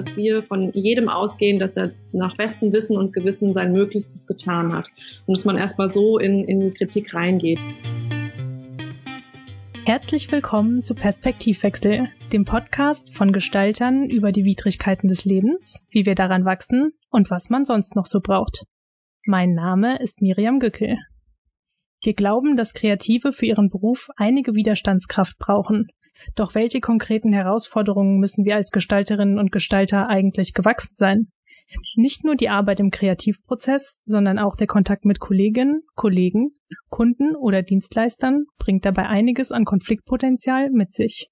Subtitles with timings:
[0.00, 4.72] dass wir von jedem ausgehen, dass er nach bestem Wissen und Gewissen sein Möglichstes getan
[4.72, 4.86] hat.
[5.26, 7.58] Und dass man erstmal so in, in die Kritik reingeht.
[9.84, 16.14] Herzlich willkommen zu Perspektivwechsel, dem Podcast von Gestaltern über die Widrigkeiten des Lebens, wie wir
[16.14, 18.64] daran wachsen und was man sonst noch so braucht.
[19.26, 20.96] Mein Name ist Miriam Gückel.
[22.02, 25.88] Wir glauben, dass Kreative für ihren Beruf einige Widerstandskraft brauchen.
[26.34, 31.28] Doch welche konkreten Herausforderungen müssen wir als Gestalterinnen und Gestalter eigentlich gewachsen sein?
[31.94, 36.52] Nicht nur die Arbeit im Kreativprozess, sondern auch der Kontakt mit Kolleginnen, Kollegen,
[36.88, 41.28] Kunden oder Dienstleistern bringt dabei einiges an Konfliktpotenzial mit sich.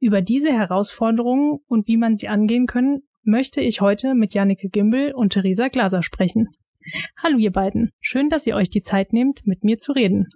[0.00, 5.12] Über diese Herausforderungen und wie man sie angehen können, möchte ich heute mit Jannike Gimbel
[5.14, 6.48] und Theresa Glaser sprechen.
[7.16, 10.28] Hallo ihr beiden, schön, dass ihr euch die Zeit nehmt, mit mir zu reden.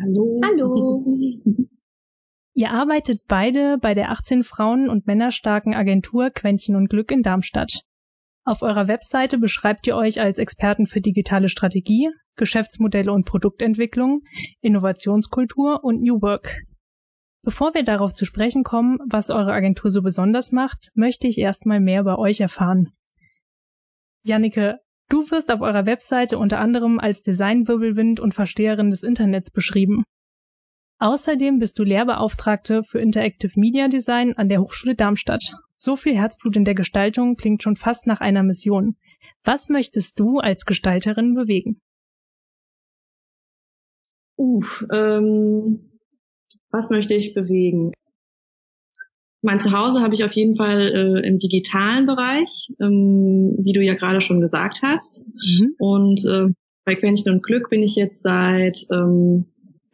[0.00, 0.40] Hallo.
[0.44, 1.04] Hallo.
[2.58, 7.82] Ihr arbeitet beide bei der 18 Frauen- und Männerstarken Agentur Quäntchen und Glück in Darmstadt.
[8.44, 14.22] Auf eurer Webseite beschreibt ihr euch als Experten für digitale Strategie, Geschäftsmodelle und Produktentwicklung,
[14.60, 16.64] Innovationskultur und New Work.
[17.44, 21.78] Bevor wir darauf zu sprechen kommen, was eure Agentur so besonders macht, möchte ich erstmal
[21.78, 22.88] mehr über euch erfahren.
[24.24, 30.02] Jannike, Du wirst auf eurer Webseite unter anderem als Designwirbelwind und Versteherin des Internets beschrieben.
[31.00, 35.54] Außerdem bist du Lehrbeauftragte für Interactive Media Design an der Hochschule Darmstadt.
[35.76, 38.96] So viel Herzblut in der Gestaltung klingt schon fast nach einer Mission.
[39.44, 41.80] Was möchtest du als Gestalterin bewegen?
[44.36, 46.00] Uff, ähm,
[46.70, 47.92] was möchte ich bewegen?
[49.40, 53.94] Mein Zuhause habe ich auf jeden Fall äh, im digitalen Bereich, ähm, wie du ja
[53.94, 55.24] gerade schon gesagt hast.
[55.26, 55.74] Mhm.
[55.78, 56.52] Und äh,
[56.84, 59.46] bei Quäntchen und Glück bin ich jetzt seit ähm,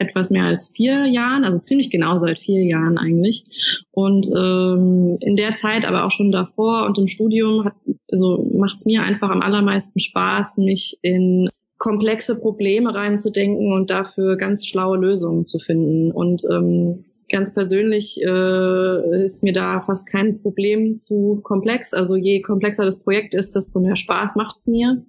[0.09, 3.45] etwas mehr als vier Jahren, also ziemlich genau seit vier Jahren eigentlich.
[3.91, 7.75] Und ähm, in der Zeit, aber auch schon davor und im Studium, hat,
[8.11, 11.49] also macht es mir einfach am allermeisten Spaß, mich in
[11.79, 16.13] komplexe Probleme reinzudenken und dafür ganz schlaue Lösungen zu finden.
[16.13, 21.93] Und ähm, ganz persönlich äh, ist mir da fast kein Problem zu komplex.
[21.93, 25.05] Also je komplexer das Projekt ist, desto mehr Spaß macht's mir.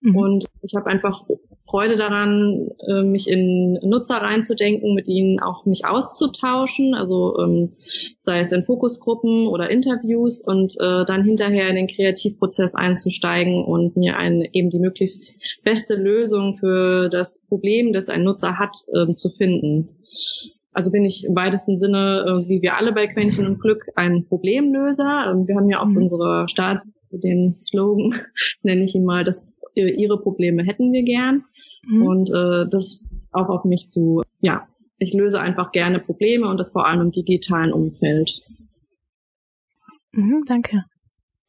[0.00, 0.16] Mhm.
[0.16, 1.24] Und ich habe einfach
[1.66, 7.72] Freude daran, äh, mich in Nutzer reinzudenken, mit ihnen auch mich auszutauschen, also ähm,
[8.20, 13.96] sei es in Fokusgruppen oder Interviews und äh, dann hinterher in den Kreativprozess einzusteigen und
[13.96, 19.12] mir ein, eben die möglichst beste Lösung für das Problem, das ein Nutzer hat, äh,
[19.14, 19.88] zu finden.
[20.72, 24.26] Also bin ich im weitesten Sinne, äh, wie wir alle bei Quäntchen und Glück, ein
[24.26, 25.34] Problemlöser.
[25.44, 25.96] Wir haben ja auch mhm.
[25.96, 28.14] unsere Start, den Slogan,
[28.62, 31.44] nenne ich ihn mal, das äh, ihre Probleme hätten wir gern.
[31.86, 32.02] Mhm.
[32.02, 36.72] Und äh, das auch auf mich zu, ja, ich löse einfach gerne Probleme und das
[36.72, 38.42] vor allem im digitalen Umfeld.
[40.12, 40.84] Mhm, danke.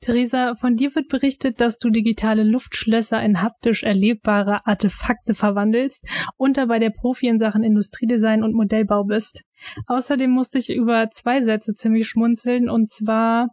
[0.01, 6.05] Theresa, von dir wird berichtet, dass du digitale Luftschlösser in haptisch erlebbare Artefakte verwandelst
[6.37, 9.43] und dabei der Profi in Sachen Industriedesign und Modellbau bist.
[9.87, 13.49] Außerdem musste ich über zwei Sätze ziemlich schmunzeln und zwar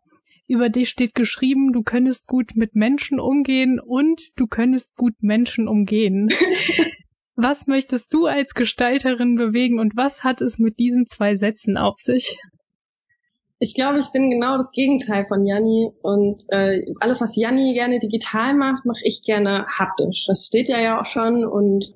[0.47, 5.69] über dich steht geschrieben, du könntest gut mit Menschen umgehen und du könntest gut Menschen
[5.69, 6.29] umgehen.
[7.37, 11.99] was möchtest du als Gestalterin bewegen und was hat es mit diesen zwei Sätzen auf
[11.99, 12.39] sich?
[13.59, 17.99] Ich glaube, ich bin genau das Gegenteil von Janni und äh, alles, was Janni gerne
[17.99, 20.27] digital macht, mache ich gerne haptisch.
[20.27, 21.95] Das steht ja ja auch schon und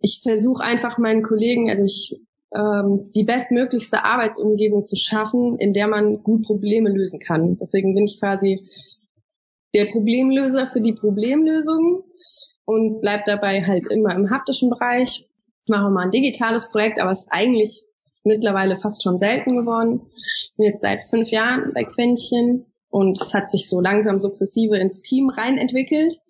[0.00, 2.16] ich versuche einfach meinen Kollegen, also ich
[2.54, 7.56] ähm, die bestmöglichste Arbeitsumgebung zu schaffen, in der man gut Probleme lösen kann.
[7.56, 8.68] Deswegen bin ich quasi
[9.74, 12.04] der Problemlöser für die Problemlösung
[12.64, 15.28] und bleib dabei halt immer im haptischen Bereich.
[15.64, 17.82] Ich mache mal ein digitales Projekt, aber es ist eigentlich
[18.24, 20.02] mittlerweile fast schon selten geworden.
[20.56, 25.02] Bin jetzt seit fünf Jahren bei Quäntchen und es hat sich so langsam sukzessive ins
[25.02, 26.20] Team rein entwickelt.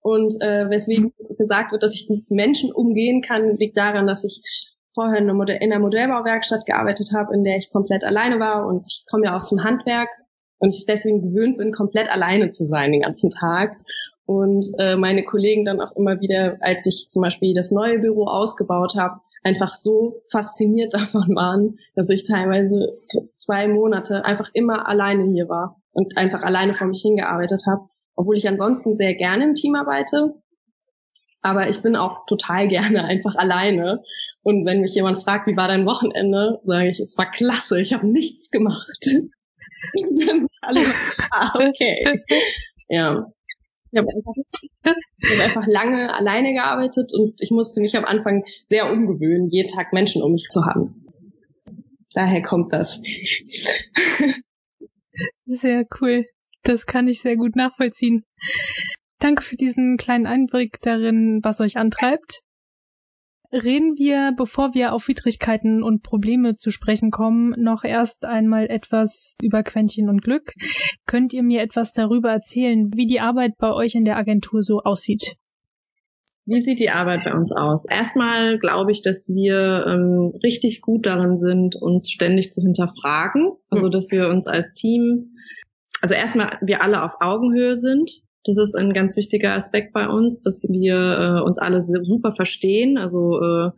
[0.00, 4.42] Und äh, weswegen gesagt wird, dass ich mit Menschen umgehen kann, liegt daran, dass ich
[4.94, 9.26] vorher in einer Modellbauwerkstatt gearbeitet habe, in der ich komplett alleine war und ich komme
[9.26, 10.10] ja aus dem Handwerk
[10.58, 13.76] und ich deswegen gewöhnt bin, komplett alleine zu sein den ganzen Tag.
[14.24, 18.26] Und äh, meine Kollegen dann auch immer wieder, als ich zum Beispiel das neue Büro
[18.26, 22.98] ausgebaut habe, einfach so fasziniert davon waren, dass ich teilweise
[23.36, 28.36] zwei Monate einfach immer alleine hier war und einfach alleine vor mich hingearbeitet habe, obwohl
[28.36, 30.34] ich ansonsten sehr gerne im Team arbeite.
[31.40, 34.02] Aber ich bin auch total gerne einfach alleine.
[34.42, 37.92] Und wenn mich jemand fragt, wie war dein Wochenende, sage ich, es war klasse, ich
[37.92, 39.06] habe nichts gemacht.
[40.62, 40.86] alle,
[41.30, 42.20] ah, okay.
[42.88, 43.26] Ja.
[43.92, 44.32] Ich habe einfach,
[44.84, 49.92] hab einfach lange alleine gearbeitet und ich musste mich am Anfang sehr umgewöhnen, jeden Tag
[49.92, 51.06] Menschen um mich zu haben.
[52.14, 53.00] Daher kommt das.
[55.44, 56.24] Sehr cool.
[56.62, 58.24] Das kann ich sehr gut nachvollziehen.
[59.18, 62.42] Danke für diesen kleinen Einblick darin, was euch antreibt.
[63.52, 69.36] Reden wir, bevor wir auf Widrigkeiten und Probleme zu sprechen kommen, noch erst einmal etwas
[69.42, 70.54] über Quäntchen und Glück.
[71.04, 74.80] Könnt ihr mir etwas darüber erzählen, wie die Arbeit bei euch in der Agentur so
[74.80, 75.36] aussieht?
[76.46, 77.84] Wie sieht die Arbeit bei uns aus?
[77.88, 83.52] Erstmal glaube ich, dass wir ähm, richtig gut darin sind, uns ständig zu hinterfragen.
[83.68, 85.36] Also dass wir uns als Team,
[86.00, 88.22] also erstmal wir alle auf Augenhöhe sind.
[88.44, 92.98] Das ist ein ganz wichtiger Aspekt bei uns, dass wir äh, uns alle super verstehen.
[92.98, 93.70] Also äh,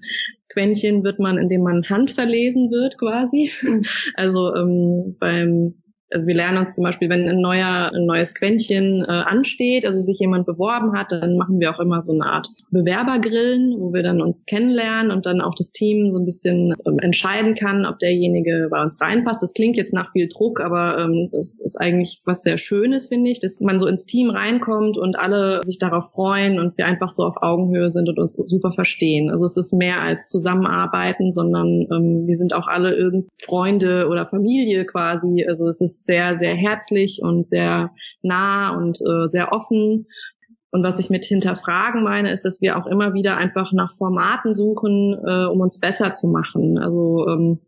[0.48, 3.50] Quäntchen wird man, indem man handverlesen wird quasi.
[3.62, 3.84] Mhm.
[4.14, 5.74] Also ähm, beim
[6.12, 10.00] also wir lernen uns zum Beispiel, wenn ein neuer, ein neues Quäntchen äh, ansteht, also
[10.00, 14.02] sich jemand beworben hat, dann machen wir auch immer so eine Art Bewerbergrillen, wo wir
[14.02, 17.98] dann uns kennenlernen und dann auch das Team so ein bisschen ähm, entscheiden kann, ob
[17.98, 19.42] derjenige bei uns reinpasst.
[19.42, 23.30] Das klingt jetzt nach viel Druck, aber ähm, das ist eigentlich was sehr Schönes, finde
[23.30, 27.10] ich, dass man so ins Team reinkommt und alle sich darauf freuen und wir einfach
[27.10, 29.30] so auf Augenhöhe sind und uns super verstehen.
[29.30, 34.26] Also es ist mehr als Zusammenarbeiten, sondern ähm, wir sind auch alle irgend Freunde oder
[34.26, 35.46] Familie quasi.
[35.48, 37.90] Also es ist sehr, sehr herzlich und sehr
[38.22, 40.06] nah und äh, sehr offen.
[40.70, 44.54] Und was ich mit hinterfragen meine, ist, dass wir auch immer wieder einfach nach Formaten
[44.54, 46.78] suchen, äh, um uns besser zu machen.
[46.78, 47.60] Also ähm,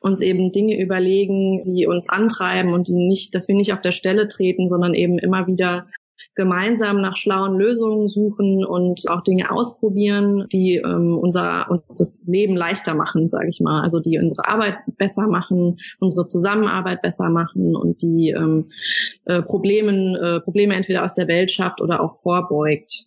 [0.00, 3.92] uns eben Dinge überlegen, die uns antreiben und die nicht, dass wir nicht auf der
[3.92, 5.86] Stelle treten, sondern eben immer wieder
[6.34, 12.56] gemeinsam nach schlauen Lösungen suchen und auch Dinge ausprobieren, die ähm, unser uns das Leben
[12.56, 17.74] leichter machen, sage ich mal, also die unsere Arbeit besser machen, unsere Zusammenarbeit besser machen
[17.76, 18.70] und die ähm,
[19.24, 23.06] äh, Problemen äh, Probleme entweder aus der Welt schafft oder auch vorbeugt.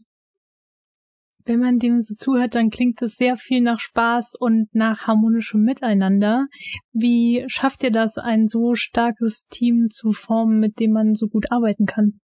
[1.46, 5.64] Wenn man dem so zuhört, dann klingt es sehr viel nach Spaß und nach harmonischem
[5.64, 6.46] Miteinander.
[6.94, 11.52] Wie schafft ihr das, ein so starkes Team zu formen, mit dem man so gut
[11.52, 12.20] arbeiten kann?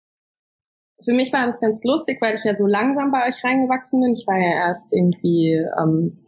[1.05, 4.13] Für mich war das ganz lustig, weil ich ja so langsam bei euch reingewachsen bin.
[4.13, 6.19] Ich war ja erst irgendwie ähm,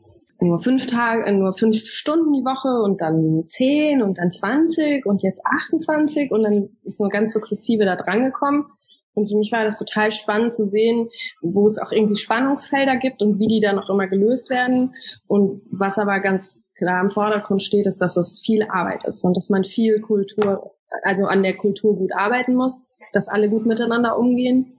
[0.40, 5.06] nur fünf Tage, äh, nur fünf Stunden die Woche und dann zehn und dann zwanzig
[5.06, 8.66] und jetzt 28 und dann ist so ganz sukzessive da dran gekommen.
[9.14, 11.10] Und für mich war das total spannend zu sehen,
[11.42, 14.94] wo es auch irgendwie Spannungsfelder gibt und wie die dann auch immer gelöst werden.
[15.26, 19.36] Und was aber ganz klar im Vordergrund steht, ist, dass es viel Arbeit ist und
[19.36, 20.72] dass man viel Kultur,
[21.02, 24.72] also an der Kultur gut arbeiten muss dass alle gut miteinander umgehen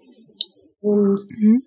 [0.82, 1.64] und mhm.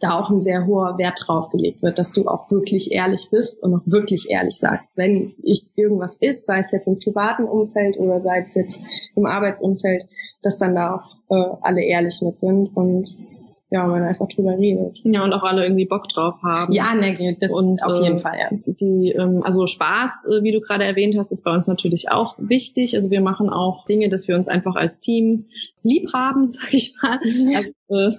[0.00, 3.62] da auch ein sehr hoher Wert drauf gelegt wird, dass du auch wirklich ehrlich bist
[3.62, 7.98] und auch wirklich ehrlich sagst, wenn ich irgendwas ist, sei es jetzt im privaten Umfeld
[7.98, 8.82] oder sei es jetzt
[9.16, 10.06] im Arbeitsumfeld,
[10.42, 13.16] dass dann da auch äh, alle ehrlich mit sind und
[13.70, 14.98] ja, man einfach drüber redet.
[15.04, 16.72] Ja, und auch alle irgendwie Bock drauf haben.
[16.72, 18.48] Ja, ne, das und, auf jeden äh, Fall, ja.
[18.66, 22.34] Die, ähm, also Spaß, äh, wie du gerade erwähnt hast, ist bei uns natürlich auch
[22.38, 22.96] wichtig.
[22.96, 25.46] Also wir machen auch Dinge, dass wir uns einfach als Team
[25.82, 27.20] lieb haben, sag ich mal.
[27.54, 28.10] Also, äh,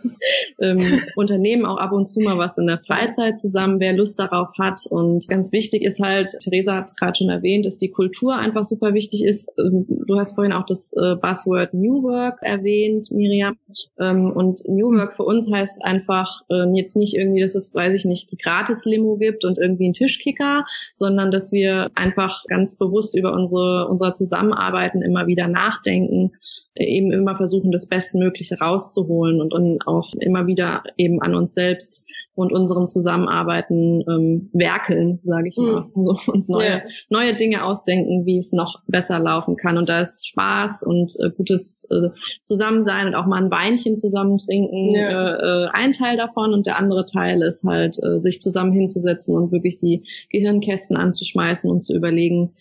[0.59, 0.80] ähm,
[1.15, 4.81] unternehmen auch ab und zu mal was in der Freizeit zusammen, wer Lust darauf hat.
[4.89, 8.94] Und ganz wichtig ist halt, Theresa hat gerade schon erwähnt, dass die Kultur einfach super
[8.94, 9.51] wichtig ist.
[9.57, 13.57] Ähm, du hast vorhin auch das äh, Buzzword New Work erwähnt, Miriam.
[14.00, 17.93] Ähm, und New Work für uns heißt einfach äh, jetzt nicht irgendwie, dass es, weiß
[17.95, 20.65] ich nicht, gratis Limo gibt und irgendwie einen Tischkicker,
[20.95, 26.31] sondern dass wir einfach ganz bewusst über unsere, unser Zusammenarbeiten immer wieder nachdenken
[26.75, 32.05] eben immer versuchen, das Bestmögliche rauszuholen und, und auch immer wieder eben an uns selbst
[32.33, 35.81] und unserem Zusammenarbeiten ähm, werkeln, sage ich mal.
[35.93, 36.07] Mhm.
[36.07, 36.81] Also uns neue, ja.
[37.09, 39.77] neue Dinge ausdenken, wie es noch besser laufen kann.
[39.77, 42.09] Und da ist Spaß und äh, gutes äh,
[42.43, 45.35] Zusammensein und auch mal ein Weinchen zusammen trinken ja.
[45.35, 49.35] äh, äh, ein Teil davon und der andere Teil ist halt, äh, sich zusammen hinzusetzen
[49.35, 52.53] und wirklich die Gehirnkästen anzuschmeißen und zu überlegen,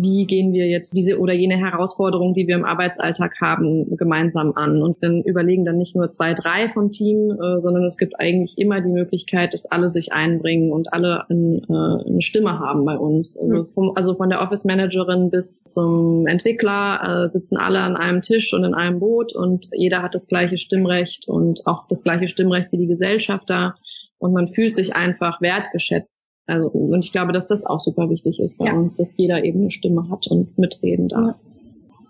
[0.00, 4.80] wie gehen wir jetzt diese oder jene Herausforderung, die wir im Arbeitsalltag haben, gemeinsam an
[4.80, 8.58] und dann überlegen dann nicht nur zwei, drei vom Team, äh, sondern es gibt eigentlich
[8.58, 12.96] immer die Möglichkeit, dass alle sich einbringen und alle ein, äh, eine Stimme haben bei
[12.96, 13.36] uns.
[13.36, 13.64] Also, mhm.
[13.64, 18.54] vom, also von der Office Managerin bis zum Entwickler äh, sitzen alle an einem Tisch
[18.54, 22.70] und in einem Boot und jeder hat das gleiche Stimmrecht und auch das gleiche Stimmrecht
[22.70, 23.74] wie die Gesellschafter
[24.18, 26.27] und man fühlt sich einfach wertgeschätzt.
[26.48, 28.74] Also, und ich glaube, dass das auch super wichtig ist bei ja.
[28.74, 31.36] uns, dass jeder eben eine Stimme hat und mitreden darf.
[31.36, 31.48] Ja.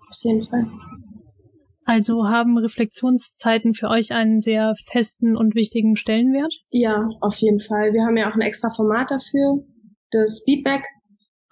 [0.09, 0.67] Auf jeden Fall.
[1.85, 6.55] Also haben Reflexionszeiten für euch einen sehr festen und wichtigen Stellenwert?
[6.71, 7.93] Ja, auf jeden Fall.
[7.93, 9.65] Wir haben ja auch ein extra Format dafür,
[10.13, 10.85] das Feedback.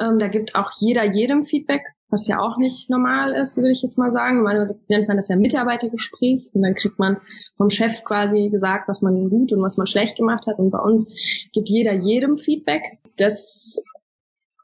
[0.01, 3.83] Ähm, da gibt auch jeder jedem Feedback was ja auch nicht normal ist, würde ich
[3.83, 4.37] jetzt mal sagen.
[4.37, 7.19] Normalerweise nennt man das ja Mitarbeitergespräch und dann kriegt man
[7.57, 10.59] vom Chef quasi gesagt, was man gut und was man schlecht gemacht hat.
[10.59, 11.15] Und bei uns
[11.53, 12.99] gibt jeder jedem Feedback.
[13.17, 13.83] Das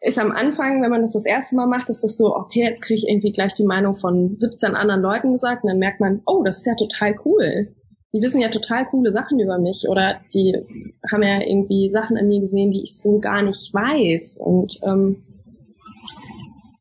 [0.02, 2.82] ist am Anfang, wenn man das das erste Mal macht, ist das so, okay, jetzt
[2.82, 6.22] kriege ich irgendwie gleich die Meinung von 17 anderen Leuten gesagt und dann merkt man,
[6.26, 7.75] oh, das ist ja total cool.
[8.12, 10.56] Die wissen ja total coole Sachen über mich oder die
[11.11, 14.38] haben ja irgendwie Sachen an mir gesehen, die ich so gar nicht weiß.
[14.38, 15.25] Und ähm,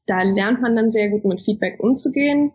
[0.05, 2.51] da lernt man dann sehr gut mit Feedback umzugehen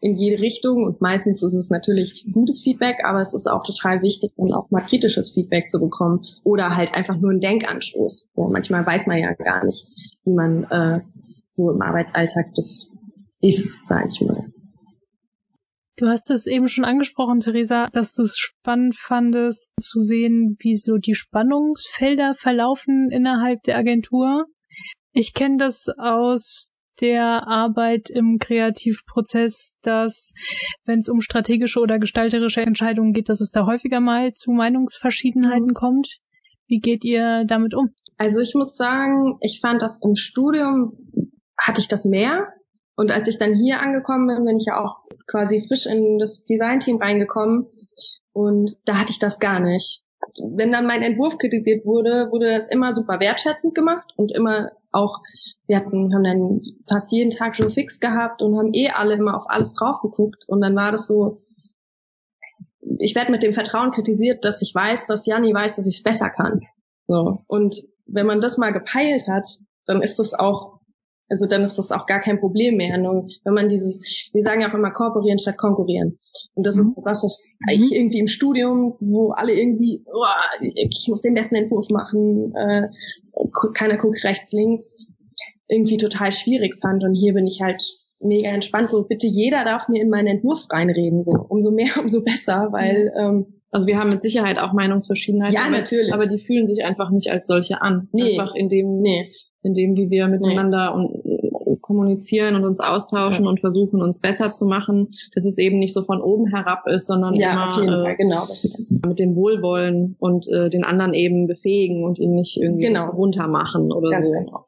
[0.00, 4.02] in jede Richtung und meistens ist es natürlich gutes Feedback, aber es ist auch total
[4.02, 8.28] wichtig, dann auch mal kritisches Feedback zu bekommen oder halt einfach nur einen Denkanstoß.
[8.36, 9.86] Ja, manchmal weiß man ja gar nicht,
[10.24, 11.00] wie man äh,
[11.50, 12.88] so im Arbeitsalltag das
[13.40, 14.52] ist, sage ich mal.
[15.98, 20.74] Du hast es eben schon angesprochen, Theresa, dass du es spannend fandest zu sehen, wie
[20.74, 24.44] so die Spannungsfelder verlaufen innerhalb der Agentur.
[25.18, 30.34] Ich kenne das aus der Arbeit im Kreativprozess, dass
[30.84, 35.68] wenn es um strategische oder gestalterische Entscheidungen geht, dass es da häufiger mal zu Meinungsverschiedenheiten
[35.68, 35.74] mhm.
[35.74, 36.18] kommt.
[36.66, 37.94] Wie geht ihr damit um?
[38.18, 40.92] Also ich muss sagen, ich fand das im Studium
[41.58, 42.48] hatte ich das mehr.
[42.94, 44.96] Und als ich dann hier angekommen bin, bin ich ja auch
[45.30, 47.68] quasi frisch in das Designteam reingekommen.
[48.34, 50.02] Und da hatte ich das gar nicht.
[50.42, 55.20] Wenn dann mein Entwurf kritisiert wurde, wurde das immer super wertschätzend gemacht und immer auch
[55.68, 59.36] wir hatten, haben dann fast jeden Tag schon fix gehabt und haben eh alle immer
[59.36, 61.38] auf alles drauf geguckt und dann war das so,
[62.98, 66.02] ich werde mit dem Vertrauen kritisiert, dass ich weiß, dass Janni weiß, dass ich es
[66.02, 66.60] besser kann.
[67.08, 67.40] So.
[67.46, 69.46] Und wenn man das mal gepeilt hat,
[69.86, 70.80] dann ist das auch,
[71.28, 72.96] also dann ist das auch gar kein Problem mehr.
[72.98, 74.00] Nur wenn man dieses,
[74.32, 76.16] wir sagen ja auch immer kooperieren statt konkurrieren.
[76.54, 76.82] Und das mhm.
[76.82, 77.96] ist was, was ich mhm.
[77.96, 80.24] irgendwie im Studium, wo alle irgendwie, oh,
[80.60, 82.88] ich muss den besten Entwurf machen, äh,
[83.74, 84.96] keiner guckt rechts, links
[85.68, 87.02] irgendwie total schwierig fand.
[87.02, 87.82] Und hier bin ich halt
[88.20, 88.90] mega entspannt.
[88.90, 91.24] So, bitte jeder darf mir in meinen Entwurf reinreden.
[91.24, 95.54] So, umso mehr, umso besser, weil ähm, also wir haben mit Sicherheit auch Meinungsverschiedenheiten.
[95.54, 96.12] Ja, natürlich.
[96.12, 98.08] Aber die fühlen sich einfach nicht als solche an.
[98.12, 98.38] Nee.
[98.38, 99.32] Einfach in dem, nee.
[99.62, 100.96] in dem, wie wir miteinander nee.
[100.96, 103.50] und, kommunizieren und uns austauschen ja.
[103.50, 107.08] und versuchen, uns besser zu machen, dass es eben nicht so von oben herab ist,
[107.08, 108.48] sondern ja, immer auf jeden äh, Fall, genau,
[109.06, 113.10] mit dem Wohlwollen und äh, den anderen eben befähigen und ihn nicht irgendwie genau.
[113.10, 114.34] runtermachen oder Ganz so.
[114.34, 114.66] Genau.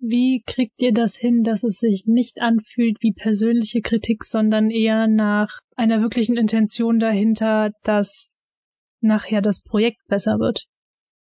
[0.00, 5.08] Wie kriegt ihr das hin, dass es sich nicht anfühlt wie persönliche Kritik, sondern eher
[5.08, 8.40] nach einer wirklichen Intention dahinter, dass
[9.00, 10.66] nachher das Projekt besser wird?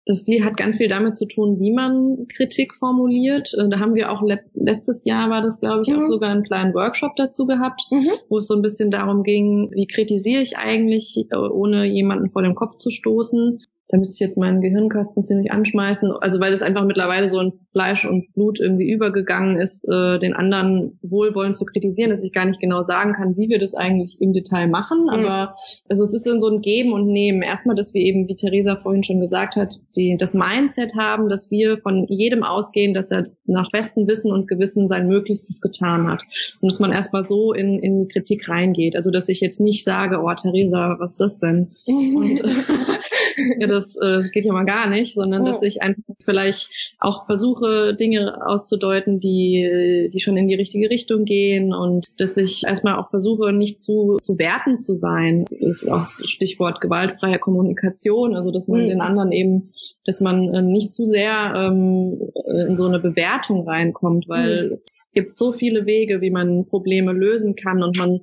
[0.05, 3.53] Das hat ganz viel damit zu tun, wie man Kritik formuliert.
[3.57, 4.21] Äh, da haben wir auch
[4.53, 5.99] letztes Jahr war das, glaube ich, mhm.
[5.99, 8.11] auch sogar einen kleinen Workshop dazu gehabt, mhm.
[8.29, 12.41] wo es so ein bisschen darum ging, wie kritisiere ich eigentlich, äh, ohne jemanden vor
[12.41, 16.11] dem Kopf zu stoßen da müsste ich jetzt meinen Gehirnkasten ziemlich anschmeißen.
[16.11, 20.33] Also weil es einfach mittlerweile so in Fleisch und Blut irgendwie übergegangen ist, äh, den
[20.33, 24.19] anderen wohlwollend zu kritisieren, dass ich gar nicht genau sagen kann, wie wir das eigentlich
[24.21, 25.03] im Detail machen.
[25.03, 25.09] Mhm.
[25.09, 25.55] Aber
[25.89, 27.41] also es ist dann so ein Geben und Nehmen.
[27.41, 31.51] Erstmal, dass wir eben, wie Theresa vorhin schon gesagt hat, die, das Mindset haben, dass
[31.51, 36.21] wir von jedem ausgehen, dass er nach bestem Wissen und Gewissen sein Möglichstes getan hat.
[36.61, 38.95] Und dass man erstmal so in, in die Kritik reingeht.
[38.95, 41.75] Also dass ich jetzt nicht sage, oh Theresa, was ist das denn?
[41.85, 42.43] und,
[43.59, 47.25] ja, das, äh, das geht ja mal gar nicht, sondern dass ich einfach vielleicht auch
[47.25, 52.97] versuche, Dinge auszudeuten, die, die schon in die richtige Richtung gehen und dass ich erstmal
[52.97, 55.45] auch versuche, nicht zu, zu werten zu sein.
[55.49, 58.89] Das ist auch Stichwort gewaltfreie Kommunikation, also dass man mhm.
[58.89, 59.73] den anderen eben
[60.05, 62.19] dass man äh, nicht zu sehr ähm,
[62.67, 64.73] in so eine Bewertung reinkommt, weil mhm.
[64.73, 68.21] es gibt so viele Wege, wie man Probleme lösen kann und man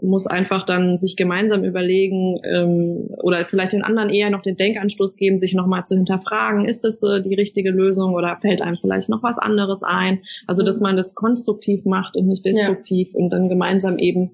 [0.00, 5.16] muss einfach dann sich gemeinsam überlegen ähm, oder vielleicht den anderen eher noch den Denkanstoß
[5.16, 9.08] geben, sich nochmal zu hinterfragen, ist das äh, die richtige Lösung oder fällt einem vielleicht
[9.08, 10.20] noch was anderes ein?
[10.46, 10.84] Also dass mhm.
[10.84, 13.20] man das konstruktiv macht und nicht destruktiv ja.
[13.20, 14.30] und dann gemeinsam eben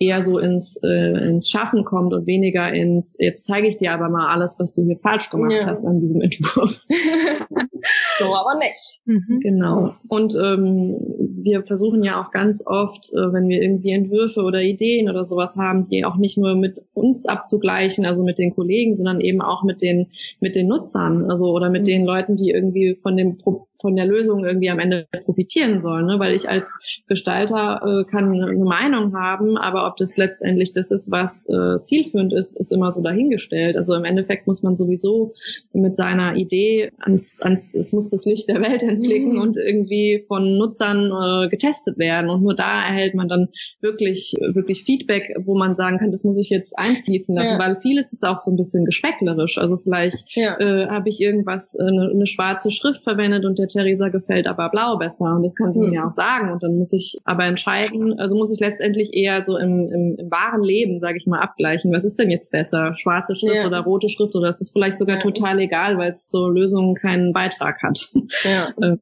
[0.00, 4.08] eher so ins, äh, ins Schaffen kommt und weniger ins, jetzt zeige ich dir aber
[4.08, 5.66] mal alles, was du hier falsch gemacht ja.
[5.66, 6.80] hast an diesem Entwurf.
[8.18, 9.00] so aber nicht.
[9.04, 9.40] Mhm.
[9.42, 9.94] Genau.
[10.08, 10.96] Und ähm,
[11.42, 15.56] wir versuchen ja auch ganz oft, äh, wenn wir irgendwie Entwürfe oder Ideen oder sowas
[15.56, 19.64] haben, die auch nicht nur mit uns abzugleichen, also mit den Kollegen, sondern eben auch
[19.64, 20.06] mit den
[20.40, 21.86] mit den Nutzern, also oder mit mhm.
[21.86, 26.06] den Leuten, die irgendwie von dem Pro von der Lösung irgendwie am Ende profitieren sollen,
[26.06, 26.18] ne?
[26.18, 31.10] weil ich als Gestalter äh, kann eine Meinung haben, aber ob das letztendlich das ist,
[31.10, 33.76] was äh, zielführend ist, ist immer so dahingestellt.
[33.76, 35.34] Also im Endeffekt muss man sowieso
[35.72, 39.40] mit seiner Idee ans, ans es muss das Licht der Welt entblicken mhm.
[39.40, 43.48] und irgendwie von Nutzern äh, getestet werden und nur da erhält man dann
[43.80, 47.58] wirklich wirklich Feedback, wo man sagen kann, das muss ich jetzt einfließen lassen, ja.
[47.58, 49.58] weil vieles ist auch so ein bisschen geschmäcklerisch.
[49.58, 50.58] Also vielleicht ja.
[50.58, 54.68] äh, habe ich irgendwas äh, eine, eine schwarze Schrift verwendet und der Theresa gefällt aber
[54.68, 55.90] blau besser und das kann sie mhm.
[55.90, 59.56] mir auch sagen und dann muss ich aber entscheiden, also muss ich letztendlich eher so
[59.56, 61.92] im im, im, wahren Leben, sage ich mal, abgleichen.
[61.92, 62.94] Was ist denn jetzt besser?
[62.96, 63.66] Schwarze Schrift ja.
[63.66, 64.34] oder rote Schrift?
[64.34, 65.20] Oder ist das vielleicht sogar ja.
[65.20, 68.10] total egal, weil es zur Lösung keinen Beitrag hat?
[68.44, 68.72] Ja.
[68.80, 68.96] Äh.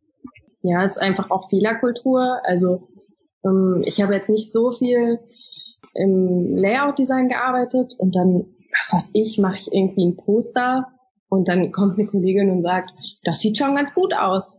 [0.62, 2.40] ja, ist einfach auch Fehlerkultur.
[2.44, 2.88] Also
[3.44, 5.18] ähm, ich habe jetzt nicht so viel
[5.94, 8.46] im Layout-Design gearbeitet und dann,
[8.76, 10.86] was weiß ich, mache ich irgendwie ein Poster
[11.28, 12.90] und dann kommt eine Kollegin und sagt,
[13.22, 14.58] das sieht schon ganz gut aus.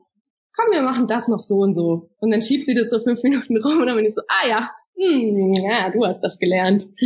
[0.55, 2.09] Komm, wir machen das noch so und so.
[2.19, 4.47] Und dann schiebt sie das so fünf Minuten rum und dann bin ich so, ah
[4.47, 6.87] ja, hm, ja, du hast das gelernt.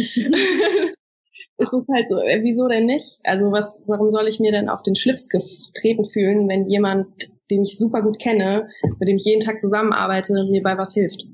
[1.57, 3.19] ist es halt so, äh, wieso denn nicht?
[3.23, 7.07] Also was, warum soll ich mir denn auf den Schlips getreten fühlen, wenn jemand,
[7.51, 11.25] den ich super gut kenne, mit dem ich jeden Tag zusammenarbeite, mir bei was hilft?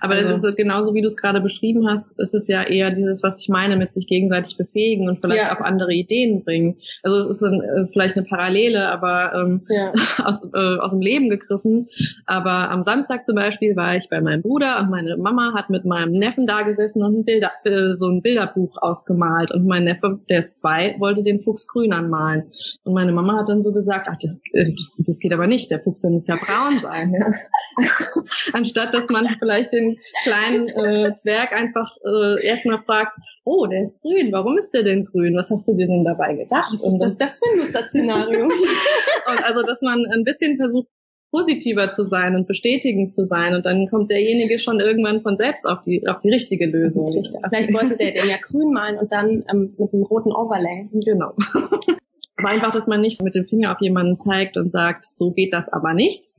[0.00, 0.28] Aber also.
[0.28, 3.22] das ist so, genauso wie du es gerade beschrieben hast, ist es ja eher dieses,
[3.22, 5.56] was ich meine, mit sich gegenseitig befähigen und vielleicht ja.
[5.56, 6.76] auch andere Ideen bringen.
[7.02, 9.92] Also es ist ein, äh, vielleicht eine Parallele, aber ähm, ja.
[10.24, 11.88] aus, äh, aus dem Leben gegriffen.
[12.26, 15.84] Aber am Samstag zum Beispiel war ich bei meinem Bruder und meine Mama hat mit
[15.84, 19.52] meinem Neffen da gesessen und ein Bilder, äh, so ein Bilderbuch ausgemalt.
[19.52, 22.50] Und mein Neffe, der ist zwei, wollte den Fuchs grün anmalen.
[22.84, 25.80] Und meine Mama hat dann so gesagt, ach, das, äh, das geht aber nicht, der
[25.80, 27.14] Fuchs der muss ja braun sein.
[27.14, 27.84] Ja?
[28.52, 29.89] Anstatt dass man vielleicht den
[30.22, 33.12] kleinen äh, Zwerg einfach äh, erstmal fragt,
[33.44, 35.36] oh, der ist grün, warum ist der denn grün?
[35.36, 36.70] Was hast du dir denn dabei gedacht?
[36.72, 38.44] Was ist das, das für ein Nutzerszenario?
[39.26, 40.88] und also, dass man ein bisschen versucht,
[41.30, 45.64] positiver zu sein und bestätigend zu sein und dann kommt derjenige schon irgendwann von selbst
[45.64, 47.08] auf die auf die richtige Lösung.
[47.08, 47.40] Richtig.
[47.48, 50.88] Vielleicht wollte der den ja grün malen und dann ähm, mit einem roten Overlay.
[50.92, 51.34] Genau.
[52.36, 55.52] aber einfach, dass man nicht mit dem Finger auf jemanden zeigt und sagt, so geht
[55.52, 56.29] das aber nicht,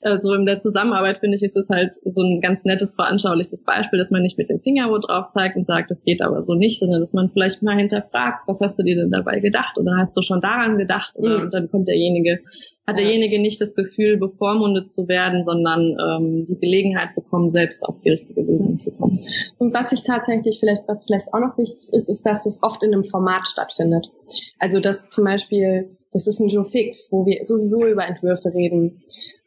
[0.00, 3.98] also in der Zusammenarbeit finde ich, ist es halt so ein ganz nettes, veranschaulichtes Beispiel,
[3.98, 6.54] dass man nicht mit dem Finger wo drauf zeigt und sagt, das geht aber so
[6.54, 9.96] nicht, sondern dass man vielleicht mal hinterfragt, was hast du dir denn dabei gedacht oder
[9.96, 11.42] hast du schon daran gedacht oder mhm.
[11.44, 12.40] und dann kommt derjenige
[12.86, 18.00] hat derjenige nicht das Gefühl, bevormundet zu werden, sondern ähm, die Gelegenheit bekommen, selbst auf
[18.00, 19.24] die richtige Lösung zu kommen.
[19.58, 22.82] Und was ich tatsächlich vielleicht, was vielleicht auch noch wichtig ist, ist, dass das oft
[22.82, 24.10] in einem Format stattfindet.
[24.58, 29.02] Also dass zum Beispiel, das ist ein Joe Fix, wo wir sowieso über Entwürfe reden.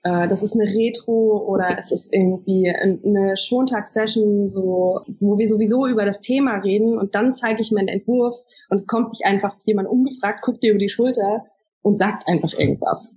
[0.06, 5.88] Äh, das ist eine Retro oder es ist irgendwie eine Schontag-Session, so, wo wir sowieso
[5.88, 8.38] über das Thema reden und dann zeige ich meinen Entwurf
[8.70, 11.46] und es kommt nicht einfach jemand ungefragt, guckt dir über die Schulter
[11.82, 13.14] und sagt einfach irgendwas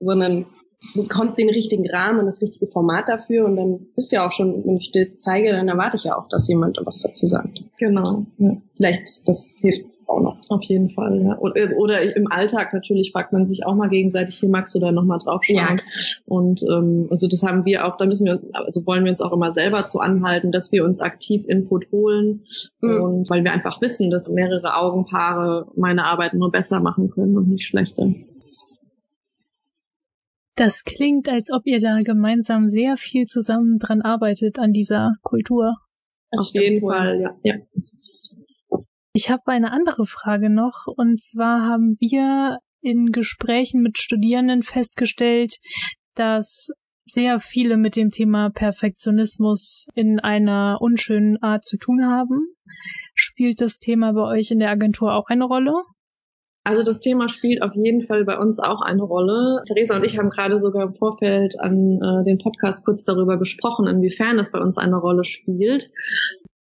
[0.00, 0.46] sondern
[0.94, 4.32] bekommt den richtigen Rahmen und das richtige Format dafür und dann bist du ja auch
[4.32, 7.64] schon, wenn ich das zeige, dann erwarte ich ja auch, dass jemand was dazu sagt.
[7.78, 8.26] Genau.
[8.38, 8.56] Ja.
[8.76, 10.38] Vielleicht, das hilft auch noch.
[10.48, 11.38] Auf jeden Fall, ja.
[11.38, 14.90] Oder, oder im Alltag natürlich fragt man sich auch mal gegenseitig, hier magst du da
[14.90, 15.56] nochmal drauf schauen.
[15.56, 15.76] Ja.
[16.26, 19.32] Und ähm, also das haben wir auch, da müssen wir, also wollen wir uns auch
[19.32, 22.44] immer selber zu anhalten, dass wir uns aktiv Input holen
[22.80, 23.02] mhm.
[23.02, 27.48] und weil wir einfach wissen, dass mehrere Augenpaare meine Arbeit nur besser machen können und
[27.48, 28.12] nicht schlechter.
[30.56, 35.76] Das klingt, als ob ihr da gemeinsam sehr viel zusammen dran arbeitet an dieser Kultur.
[36.36, 36.92] Auf jeden wohl.
[36.92, 37.36] Fall, ja.
[37.44, 37.54] ja.
[39.18, 45.56] Ich habe eine andere Frage noch, und zwar haben wir in Gesprächen mit Studierenden festgestellt,
[46.14, 46.70] dass
[47.04, 52.54] sehr viele mit dem Thema Perfektionismus in einer unschönen Art zu tun haben.
[53.12, 55.72] Spielt das Thema bei euch in der Agentur auch eine Rolle?
[56.62, 59.64] Also das Thema spielt auf jeden Fall bei uns auch eine Rolle.
[59.66, 63.88] Theresa und ich haben gerade sogar im Vorfeld an äh, den Podcast kurz darüber gesprochen,
[63.88, 65.90] inwiefern das bei uns eine Rolle spielt.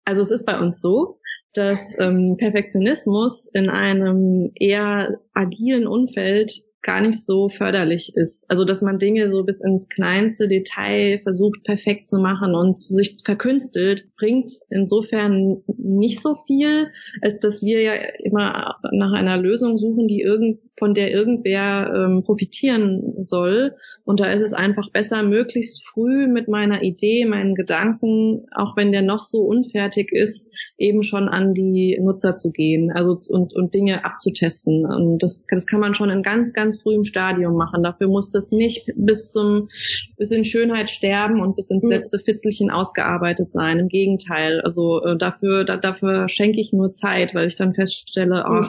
[0.04, 1.18] Also es ist bei uns so,
[1.54, 8.44] dass ähm, Perfektionismus in einem eher agilen Umfeld gar nicht so förderlich ist.
[8.48, 13.16] Also dass man Dinge so bis ins kleinste Detail versucht perfekt zu machen und sich
[13.24, 16.88] verkünstelt, bringt insofern nicht so viel,
[17.22, 17.92] als dass wir ja
[18.22, 23.74] immer nach einer Lösung suchen, die irgend, von der irgendwer ähm, profitieren soll.
[24.04, 28.92] Und da ist es einfach besser, möglichst früh mit meiner Idee, meinen Gedanken, auch wenn
[28.92, 33.74] der noch so unfertig ist, eben schon an die Nutzer zu gehen, also und, und
[33.74, 34.84] Dinge abzutesten.
[34.84, 37.82] Und das, das kann man schon in ganz, ganz frühem Stadium machen.
[37.82, 39.68] Dafür muss das nicht bis zum
[40.16, 41.90] bis in Schönheit sterben und bis ins mhm.
[41.90, 43.78] letzte Fitzelchen ausgearbeitet sein.
[43.78, 44.60] Im Gegenteil.
[44.60, 48.68] Also äh, dafür, da, dafür schenke ich nur Zeit, weil ich dann feststelle, mhm.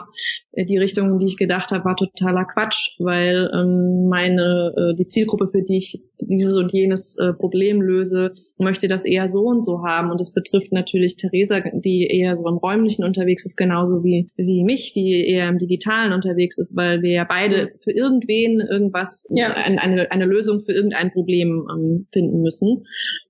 [0.64, 5.06] die Richtung, in die ich gedacht habe, war totaler Quatsch, weil ähm, meine äh, die
[5.06, 9.62] Zielgruppe, für die ich dieses und jenes äh, Problem löse, möchte das eher so und
[9.62, 10.10] so haben.
[10.10, 14.64] Und das betrifft natürlich Theresa, die eher so im Räumlichen unterwegs ist, genauso wie, wie
[14.64, 19.52] mich, die eher im Digitalen unterwegs ist, weil wir ja beide für irgendwen irgendwas, ja.
[19.52, 22.86] eine, eine, eine Lösung für irgendein Problem ähm, finden müssen.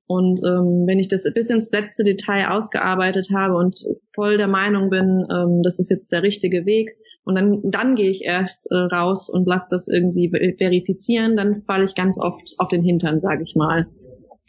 [0.08, 3.76] Und ähm, wenn ich das bis ins letzte Detail ausgearbeitet habe und
[4.14, 8.08] voll der Meinung bin, ähm, das ist jetzt der richtige Weg, und dann, dann gehe
[8.08, 12.68] ich erst äh, raus und lasse das irgendwie verifizieren, dann falle ich ganz oft auf
[12.68, 13.88] den Hintern, sage ich mal.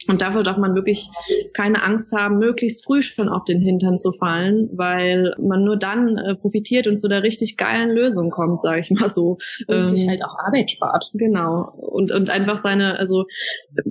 [0.06, 1.10] Und dafür darf man wirklich
[1.54, 6.16] keine Angst haben, möglichst früh schon auf den Hintern zu fallen, weil man nur dann
[6.16, 9.38] äh, profitiert und zu der richtig geilen Lösung kommt, sage ich mal so.
[9.66, 11.10] Und ähm, sich halt auch Arbeit spart.
[11.14, 11.72] Genau.
[11.76, 13.24] Und, und einfach seine, also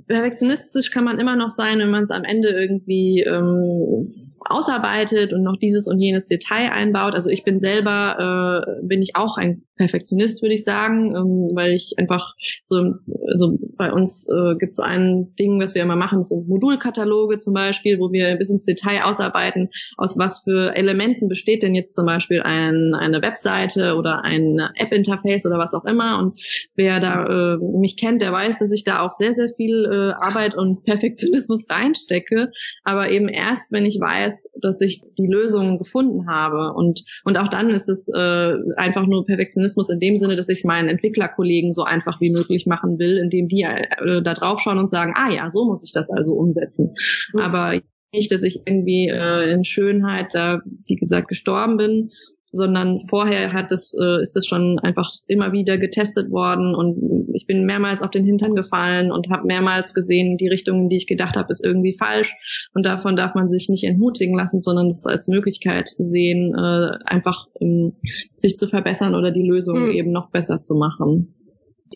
[0.06, 4.04] perfektionistisch kann man immer noch sein, wenn man es am Ende irgendwie ähm,
[4.40, 7.14] ausarbeitet und noch dieses und jenes Detail einbaut.
[7.14, 11.72] Also ich bin selber, äh, bin ich auch ein Perfektionist, würde ich sagen, ähm, weil
[11.72, 12.94] ich einfach so,
[13.26, 16.48] also bei uns äh, gibt es so ein Ding, was wir immer machen, das sind
[16.48, 21.74] Modulkataloge zum Beispiel, wo wir bis ins Detail ausarbeiten, aus was für Elementen besteht denn
[21.74, 26.18] jetzt zum Beispiel ein, eine Webseite oder ein App-Interface oder was auch immer.
[26.18, 26.40] Und
[26.74, 30.12] wer da äh, mich kennt, der weiß, dass ich da auch sehr, sehr viel äh,
[30.12, 32.48] Arbeit und Perfektionismus reinstecke,
[32.84, 36.72] aber eben erst, wenn ich weiß, dass ich die Lösung gefunden habe.
[36.74, 40.48] Und, und auch dann ist es äh, einfach nur Perfektionismus Perfektionismus in dem Sinne, dass
[40.48, 44.78] ich meinen Entwicklerkollegen so einfach wie möglich machen will, indem die äh, da drauf schauen
[44.78, 46.94] und sagen, ah ja, so muss ich das also umsetzen.
[47.32, 47.40] Mhm.
[47.40, 47.80] Aber
[48.12, 52.10] nicht, dass ich irgendwie äh, in Schönheit da, wie gesagt, gestorben bin,
[52.52, 57.46] sondern vorher hat das, äh, ist das schon einfach immer wieder getestet worden und ich
[57.46, 61.36] bin mehrmals auf den Hintern gefallen und habe mehrmals gesehen, die Richtung, die ich gedacht
[61.36, 62.34] habe, ist irgendwie falsch
[62.74, 67.46] und davon darf man sich nicht entmutigen lassen, sondern es als Möglichkeit sehen, äh, einfach
[67.60, 67.96] ähm,
[68.34, 69.90] sich zu verbessern oder die Lösung hm.
[69.90, 71.34] eben noch besser zu machen.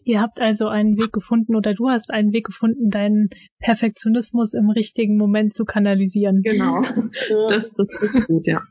[0.05, 4.71] Ihr habt also einen Weg gefunden oder du hast einen Weg gefunden, deinen Perfektionismus im
[4.71, 6.43] richtigen Moment zu kanalisieren.
[6.43, 6.83] Genau,
[7.51, 8.62] das, das ist gut, ja.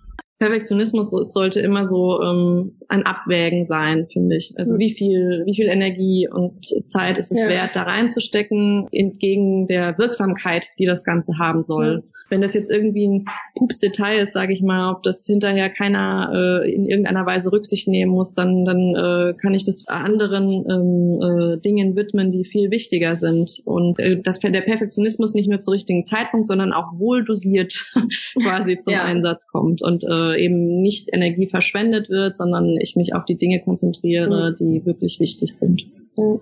[0.41, 4.55] Perfektionismus sollte immer so ähm, ein Abwägen sein, finde ich.
[4.57, 7.47] Also wie viel, wie viel Energie und Zeit ist es ja.
[7.47, 12.01] wert, da reinzustecken, entgegen der Wirksamkeit, die das Ganze haben soll.
[12.03, 12.11] Ja.
[12.31, 13.25] Wenn das jetzt irgendwie ein
[13.55, 18.11] Pups-Detail ist, sage ich mal, ob das hinterher keiner äh, in irgendeiner Weise Rücksicht nehmen
[18.11, 23.15] muss, dann, dann äh, kann ich das anderen ähm, äh, Dingen widmen, die viel wichtiger
[23.15, 23.61] sind.
[23.65, 27.91] Und äh, dass der Perfektionismus nicht nur zum richtigen Zeitpunkt, sondern auch wohl dosiert
[28.41, 29.03] quasi zum ja.
[29.03, 29.83] Einsatz kommt.
[29.83, 34.85] Und äh, eben nicht Energie verschwendet wird, sondern ich mich auf die Dinge konzentriere, die
[34.85, 35.81] wirklich wichtig sind.
[36.17, 36.39] Ja.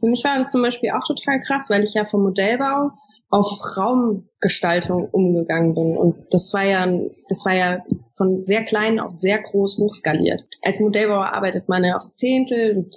[0.00, 2.90] Für mich war das zum Beispiel auch total krass, weil ich ja vom Modellbau
[3.30, 5.96] auf Raumgestaltung umgegangen bin.
[5.96, 6.86] Und das war ja,
[7.28, 7.82] das war ja
[8.14, 10.44] von sehr klein auf sehr groß hochskaliert.
[10.60, 12.76] Als Modellbauer arbeitet man ja aufs Zehntel.
[12.76, 12.94] Und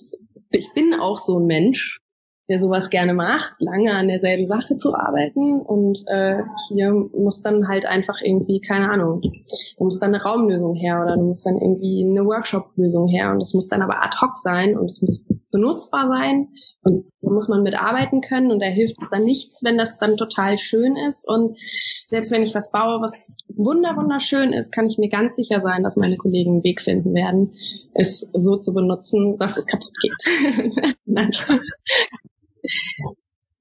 [0.51, 2.01] ich bin auch so ein Mensch
[2.47, 5.59] der sowas gerne macht, lange an derselben Sache zu arbeiten.
[5.61, 10.75] Und äh, hier muss dann halt einfach irgendwie, keine Ahnung, da muss dann eine Raumlösung
[10.75, 13.31] her oder da muss dann irgendwie eine Workshop-Lösung her.
[13.31, 16.49] Und das muss dann aber ad hoc sein und es muss benutzbar sein.
[16.83, 20.17] Und da muss man mitarbeiten können und da hilft es dann nichts, wenn das dann
[20.17, 21.27] total schön ist.
[21.27, 21.57] Und
[22.05, 25.81] selbst wenn ich was baue, was wunder wunderschön ist, kann ich mir ganz sicher sein,
[25.81, 27.53] dass meine Kollegen einen Weg finden werden,
[27.95, 30.95] es so zu benutzen, dass es kaputt geht.
[31.05, 31.31] Nein,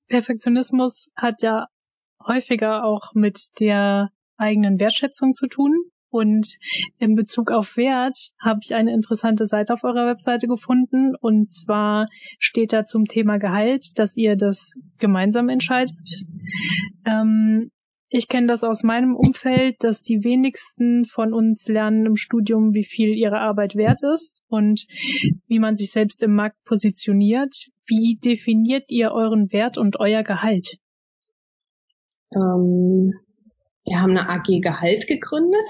[0.08, 1.66] Perfektionismus hat ja
[2.24, 5.74] häufiger auch mit der eigenen Wertschätzung zu tun.
[6.10, 6.58] Und
[6.98, 11.16] in Bezug auf Wert habe ich eine interessante Seite auf eurer Webseite gefunden.
[11.20, 12.06] Und zwar
[12.38, 15.98] steht da zum Thema Gehalt, dass ihr das gemeinsam entscheidet.
[17.04, 17.72] Ähm,
[18.16, 22.84] ich kenne das aus meinem Umfeld, dass die wenigsten von uns lernen im Studium, wie
[22.84, 24.86] viel ihre Arbeit wert ist und
[25.48, 27.72] wie man sich selbst im Markt positioniert.
[27.86, 30.78] Wie definiert ihr euren Wert und euer Gehalt?
[32.32, 33.14] Ähm,
[33.84, 35.64] wir haben eine AG Gehalt gegründet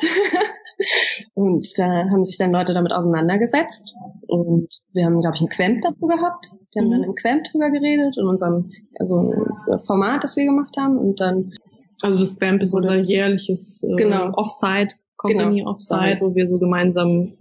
[1.35, 5.81] und da haben sich dann Leute damit auseinandergesetzt und wir haben, glaube ich, ein Quemp
[5.81, 6.51] dazu gehabt.
[6.75, 6.93] Wir haben mhm.
[6.93, 9.33] dann im Quemp drüber geredet in unserem also
[9.87, 11.51] Format, das wir gemacht haben und dann
[12.05, 14.31] also das BAMP ist unser jährliches äh, genau.
[14.35, 15.71] Offsite, Company genau.
[15.71, 17.33] Offsite, wo wir so gemeinsam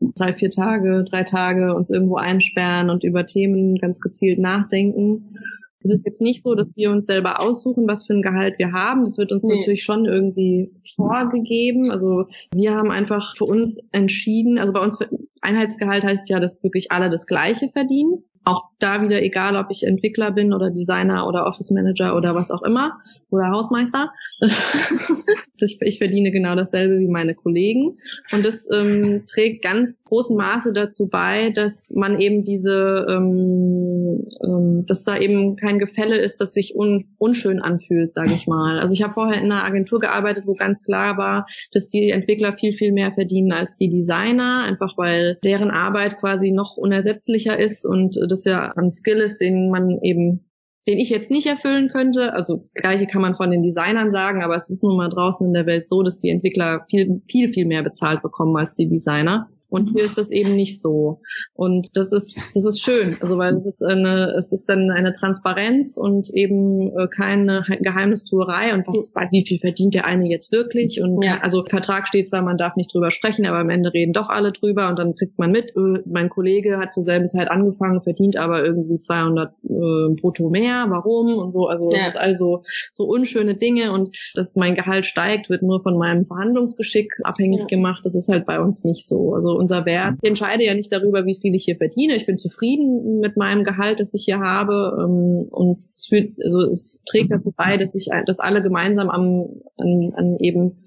[0.00, 5.38] drei, vier Tage, drei Tage uns irgendwo einsperren und über Themen ganz gezielt nachdenken.
[5.80, 8.72] Es ist jetzt nicht so, dass wir uns selber aussuchen, was für ein Gehalt wir
[8.72, 9.04] haben.
[9.04, 9.54] Das wird uns nee.
[9.54, 11.92] natürlich schon irgendwie vorgegeben.
[11.92, 14.98] Also wir haben einfach für uns entschieden, also bei uns
[15.40, 18.24] Einheitsgehalt heißt ja, dass wirklich alle das Gleiche verdienen.
[18.44, 22.50] Auch da wieder egal, ob ich Entwickler bin oder Designer oder Office Manager oder was
[22.50, 22.98] auch immer
[23.30, 24.10] oder Hausmeister.
[25.60, 27.92] ich, ich, verdiene genau dasselbe wie meine Kollegen.
[28.32, 34.84] Und das ähm, trägt ganz großen Maße dazu bei, dass man eben diese, ähm, ähm,
[34.86, 38.78] dass da eben kein Gefälle ist, das sich un, unschön anfühlt, sage ich mal.
[38.80, 42.52] Also ich habe vorher in einer Agentur gearbeitet, wo ganz klar war, dass die Entwickler
[42.52, 47.84] viel, viel mehr verdienen als die Designer, einfach weil deren Arbeit quasi noch unersetzlicher ist
[47.84, 50.48] und das ja ein Skill ist, den man eben
[50.88, 52.32] den ich jetzt nicht erfüllen könnte.
[52.32, 55.46] Also das Gleiche kann man von den Designern sagen, aber es ist nun mal draußen
[55.46, 58.88] in der Welt so, dass die Entwickler viel, viel, viel mehr bezahlt bekommen als die
[58.88, 59.50] Designer.
[59.68, 61.20] Und hier ist das eben nicht so.
[61.54, 63.16] Und das ist, das ist schön.
[63.20, 68.74] Also weil es ist eine, es ist dann eine Transparenz und eben äh, keine Geheimnistuerei
[68.74, 71.02] und was, wie viel verdient der eine jetzt wirklich?
[71.02, 71.40] Und ja.
[71.42, 74.52] also Vertrag steht zwar, man darf nicht drüber sprechen, aber am Ende reden doch alle
[74.52, 78.36] drüber und dann kriegt man mit, äh, mein Kollege hat zur selben Zeit angefangen, verdient
[78.36, 80.86] aber irgendwie 200 äh, brutto mehr.
[80.88, 81.38] Warum?
[81.38, 81.66] Und so.
[81.66, 82.06] Also ja.
[82.06, 86.26] das ist also so unschöne Dinge und dass mein Gehalt steigt, wird nur von meinem
[86.26, 87.66] Verhandlungsgeschick abhängig ja.
[87.66, 88.00] gemacht.
[88.04, 89.34] Das ist halt bei uns nicht so.
[89.34, 90.16] Also unser Wert.
[90.22, 92.14] Ich entscheide ja nicht darüber, wie viel ich hier verdiene.
[92.14, 94.96] Ich bin zufrieden mit meinem Gehalt, das ich hier habe.
[95.00, 99.48] Ähm, und es, führt, also es trägt dazu bei, dass ich, dass alle gemeinsam am,
[99.76, 100.84] an, an eben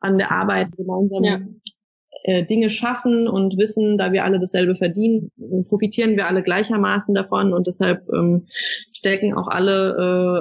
[0.00, 1.40] an der Arbeit gemeinsam ja
[2.24, 5.30] äh, Dinge schaffen und wissen, da wir alle dasselbe verdienen,
[5.68, 8.46] profitieren wir alle gleichermaßen davon und deshalb ähm,
[8.92, 9.96] stecken auch alle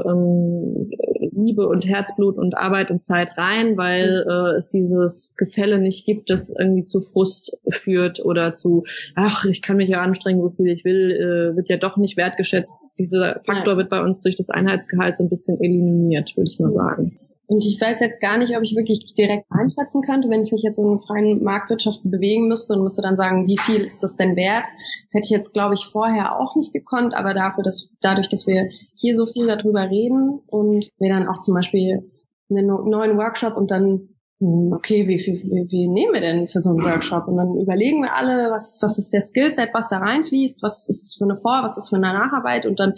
[0.05, 0.89] äh, ähm,
[1.33, 6.29] Liebe und Herzblut und Arbeit und Zeit rein, weil äh, es dieses Gefälle nicht gibt,
[6.29, 8.83] das irgendwie zu Frust führt oder zu,
[9.15, 12.17] ach, ich kann mich ja anstrengen, so viel ich will, äh, wird ja doch nicht
[12.17, 12.85] wertgeschätzt.
[12.99, 16.73] Dieser Faktor wird bei uns durch das Einheitsgehalt so ein bisschen eliminiert, würde ich mal
[16.73, 17.17] sagen.
[17.51, 20.61] Und ich weiß jetzt gar nicht, ob ich wirklich direkt einschätzen könnte, wenn ich mich
[20.61, 24.15] jetzt in einer freien Marktwirtschaft bewegen müsste und müsste dann sagen, wie viel ist das
[24.15, 24.67] denn wert?
[24.67, 28.47] Das hätte ich jetzt, glaube ich, vorher auch nicht gekonnt, aber dafür, dass, dadurch, dass
[28.47, 32.09] wir hier so viel darüber reden und wir dann auch zum Beispiel
[32.49, 34.07] einen neuen Workshop und dann
[34.39, 37.27] hm, okay, wie viel, wie, wie nehmen wir denn für so einen Workshop?
[37.27, 41.17] Und dann überlegen wir alle, was, was ist der Skillset, was da reinfließt, was ist
[41.17, 42.93] für eine Vor-, was ist für eine Nacharbeit und dann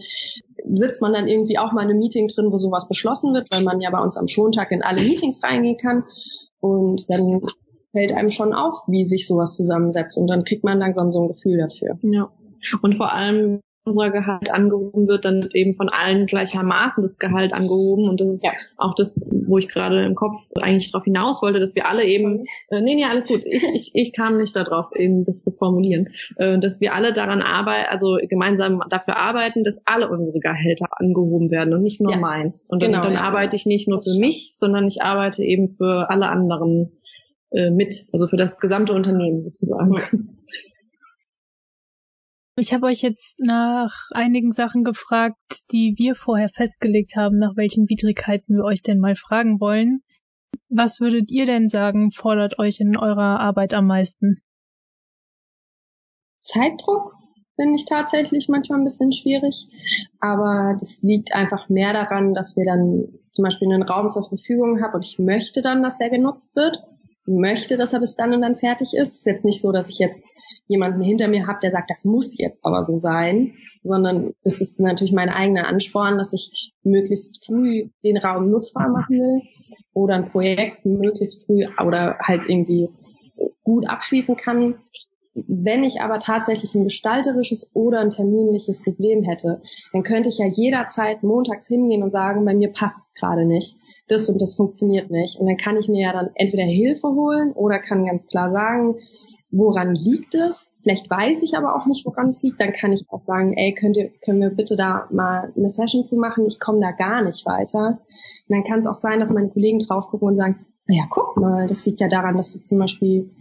[0.73, 3.63] sitzt man dann irgendwie auch mal in einem Meeting drin, wo sowas beschlossen wird, weil
[3.63, 6.06] man ja bei uns am Schontag in alle Meetings reingehen kann
[6.60, 7.41] und dann
[7.91, 11.28] fällt einem schon auf, wie sich sowas zusammensetzt und dann kriegt man langsam so ein
[11.28, 11.97] Gefühl dafür.
[12.02, 12.32] Ja.
[12.82, 17.54] Und vor allem, unser Gehalt angehoben wird, dann wird eben von allen gleichermaßen das Gehalt
[17.54, 18.08] angehoben.
[18.08, 21.60] Und das ist ja auch das, wo ich gerade im Kopf eigentlich darauf hinaus wollte,
[21.60, 24.96] dass wir alle eben, äh, nee, nee, alles gut, ich, ich, ich kam nicht darauf,
[24.96, 29.82] eben das zu formulieren, äh, dass wir alle daran arbeiten, also gemeinsam dafür arbeiten, dass
[29.86, 32.19] alle unsere Gehälter angehoben werden und nicht nur ja.
[32.19, 32.67] meins.
[32.72, 33.22] Und dann, genau, dann ja.
[33.22, 36.93] arbeite ich nicht nur für mich, sondern ich arbeite eben für alle anderen
[37.52, 40.00] äh, mit, also für das gesamte Unternehmen sozusagen.
[42.55, 45.37] Ich habe euch jetzt nach einigen Sachen gefragt,
[45.71, 50.03] die wir vorher festgelegt haben, nach welchen Widrigkeiten wir euch denn mal fragen wollen.
[50.69, 54.43] Was würdet ihr denn sagen, fordert euch in eurer Arbeit am meisten?
[56.39, 57.15] Zeitdruck
[57.55, 59.67] finde ich tatsächlich manchmal ein bisschen schwierig,
[60.19, 64.79] aber das liegt einfach mehr daran, dass wir dann zum Beispiel einen Raum zur Verfügung
[64.81, 66.83] haben und ich möchte dann, dass der genutzt wird
[67.25, 69.09] möchte, dass er bis dann und dann fertig ist.
[69.09, 70.33] Es ist jetzt nicht so, dass ich jetzt
[70.67, 74.79] jemanden hinter mir habe, der sagt, das muss jetzt aber so sein, sondern das ist
[74.79, 79.41] natürlich mein eigener Ansporn, dass ich möglichst früh den Raum nutzbar machen will
[79.93, 82.89] oder ein Projekt möglichst früh oder halt irgendwie
[83.63, 84.75] gut abschließen kann.
[85.36, 90.45] Wenn ich aber tatsächlich ein gestalterisches oder ein terminliches Problem hätte, dann könnte ich ja
[90.45, 95.09] jederzeit montags hingehen und sagen, bei mir passt es gerade nicht das und das funktioniert
[95.09, 95.39] nicht.
[95.39, 98.95] Und dann kann ich mir ja dann entweder Hilfe holen oder kann ganz klar sagen,
[99.51, 100.73] woran liegt es?
[100.81, 102.59] Vielleicht weiß ich aber auch nicht, woran es liegt.
[102.59, 106.05] Dann kann ich auch sagen, ey, könnt ihr, können wir bitte da mal eine Session
[106.05, 106.45] zu machen?
[106.45, 107.99] Ich komme da gar nicht weiter.
[107.99, 111.37] Und dann kann es auch sein, dass meine Kollegen drauf gucken und sagen, naja, guck
[111.37, 113.31] mal, das liegt ja daran, dass du zum Beispiel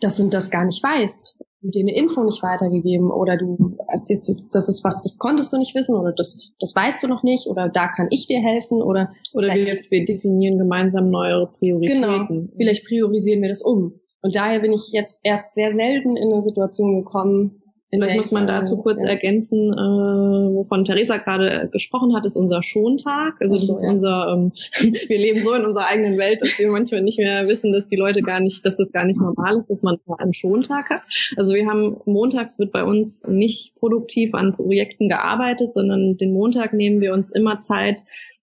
[0.00, 4.84] das und das gar nicht weißt dir eine Info nicht weitergegeben oder du, das ist
[4.84, 7.88] was, das konntest du nicht wissen oder das, das weißt du noch nicht oder da
[7.88, 12.00] kann ich dir helfen oder oder wir, wir definieren gemeinsam neue Prioritäten.
[12.00, 14.00] Genau, vielleicht priorisieren wir das um.
[14.22, 17.61] Und daher bin ich jetzt erst sehr selten in eine Situation gekommen,
[17.94, 19.10] Vielleicht muss man dazu kurz ja.
[19.10, 23.34] ergänzen, äh, wovon Theresa gerade gesprochen hat, ist unser Schontag.
[23.40, 24.52] Also das ist unser, ähm,
[25.08, 27.96] wir leben so in unserer eigenen Welt, dass wir manchmal nicht mehr wissen, dass die
[27.96, 31.02] Leute gar nicht, dass das gar nicht normal ist, dass man einen Schontag hat.
[31.36, 36.72] Also wir haben montags wird bei uns nicht produktiv an Projekten gearbeitet, sondern den Montag
[36.72, 38.02] nehmen wir uns immer Zeit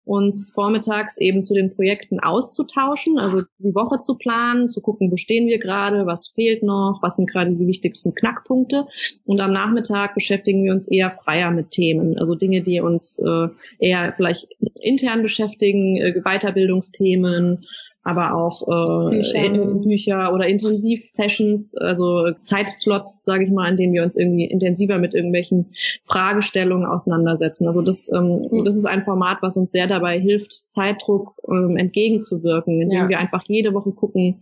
[0.08, 5.18] uns vormittags eben zu den Projekten auszutauschen, also die Woche zu planen, zu gucken, wo
[5.18, 8.88] stehen wir gerade, was fehlt noch, was sind gerade die wichtigsten Knackpunkte.
[9.26, 13.48] Und am Nachmittag beschäftigen wir uns eher freier mit Themen, also Dinge, die uns äh,
[13.80, 14.48] eher vielleicht
[14.82, 17.66] intern beschäftigen, äh, Weiterbildungsthemen,
[18.08, 19.50] aber auch äh, Bücher.
[19.84, 25.14] Bücher oder Intensivsessions, also Zeitslots, sage ich mal, in denen wir uns irgendwie intensiver mit
[25.14, 25.74] irgendwelchen
[26.06, 27.68] Fragestellungen auseinandersetzen.
[27.68, 28.64] Also das, ähm, mhm.
[28.64, 33.10] das ist ein Format, was uns sehr dabei hilft, Zeitdruck ähm, entgegenzuwirken, indem ja.
[33.10, 34.40] wir einfach jede Woche gucken,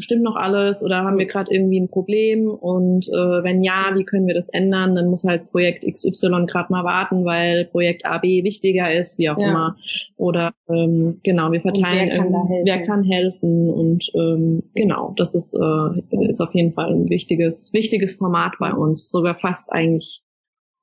[0.00, 4.04] stimmt noch alles oder haben wir gerade irgendwie ein Problem und äh, wenn ja, wie
[4.04, 4.94] können wir das ändern?
[4.94, 9.38] Dann muss halt Projekt XY gerade mal warten, weil Projekt AB wichtiger ist, wie auch
[9.38, 9.50] ja.
[9.50, 9.76] immer.
[10.16, 12.32] Oder ähm, genau, wir verteilen, wer kann,
[12.64, 17.72] wer kann helfen und ähm, genau, das ist, äh, ist auf jeden Fall ein wichtiges,
[17.72, 20.22] wichtiges Format bei uns, sogar fast eigentlich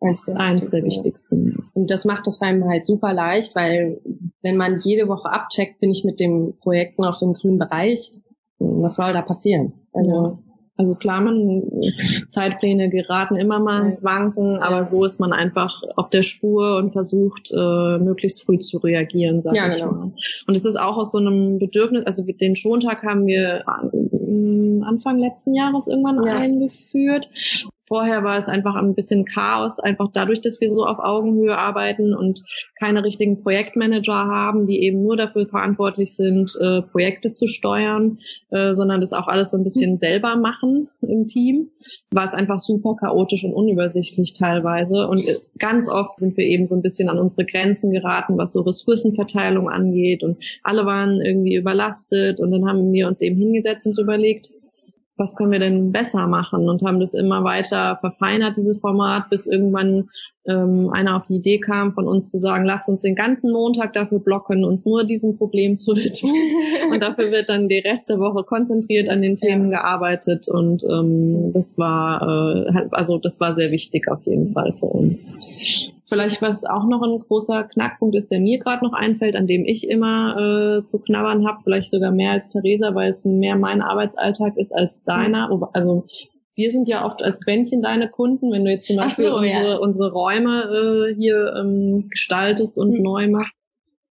[0.04, 1.70] eins der, eins der wichtigsten.
[1.74, 4.02] Und das macht das einem halt super leicht, weil
[4.42, 8.12] wenn man jede Woche abcheckt, bin ich mit dem Projekt noch im grünen Bereich.
[8.64, 9.74] Was soll da passieren?
[9.94, 10.40] Also.
[10.76, 11.70] Also klar, man
[12.30, 16.94] Zeitpläne geraten immer mal ins Wanken, aber so ist man einfach auf der Spur und
[16.94, 19.92] versucht äh, möglichst früh zu reagieren, sag ja, ich genau.
[19.92, 20.14] mal.
[20.48, 23.64] Und es ist auch aus so einem Bedürfnis, also den Schontag haben wir
[24.84, 26.38] Anfang letzten Jahres irgendwann ja.
[26.38, 27.30] eingeführt
[27.94, 32.16] Vorher war es einfach ein bisschen Chaos, einfach dadurch, dass wir so auf Augenhöhe arbeiten
[32.16, 32.42] und
[32.80, 38.18] keine richtigen Projektmanager haben, die eben nur dafür verantwortlich sind, äh, Projekte zu steuern,
[38.50, 41.70] äh, sondern das auch alles so ein bisschen selber machen im Team,
[42.10, 45.08] war es einfach super chaotisch und unübersichtlich teilweise.
[45.08, 45.22] Und
[45.60, 49.70] ganz oft sind wir eben so ein bisschen an unsere Grenzen geraten, was so Ressourcenverteilung
[49.70, 50.24] angeht.
[50.24, 52.40] Und alle waren irgendwie überlastet.
[52.40, 54.50] Und dann haben wir uns eben hingesetzt und überlegt,
[55.24, 59.48] was können wir denn besser machen und haben das immer weiter verfeinert, dieses Format, bis
[59.48, 60.10] irgendwann
[60.46, 63.94] ähm, einer auf die Idee kam, von uns zu sagen, lasst uns den ganzen Montag
[63.94, 66.36] dafür blocken, uns nur diesem Problem zu widmen.
[66.92, 71.48] und dafür wird dann die Rest der Woche konzentriert an den Themen gearbeitet und ähm,
[71.54, 75.34] das war äh, also das war sehr wichtig auf jeden Fall für uns.
[76.06, 79.64] Vielleicht was auch noch ein großer Knackpunkt ist, der mir gerade noch einfällt, an dem
[79.66, 80.38] ich immer
[80.80, 84.76] äh, zu knabbern habe, vielleicht sogar mehr als Theresa, weil es mehr mein Arbeitsalltag ist
[84.76, 85.50] als deiner.
[85.74, 86.06] Also
[86.56, 89.70] wir sind ja oft als Quäntchen deine Kunden, wenn du jetzt zum Beispiel so, unsere,
[89.70, 89.78] ja.
[89.78, 93.02] unsere Räume äh, hier ähm, gestaltest und mhm.
[93.02, 93.54] neu machst.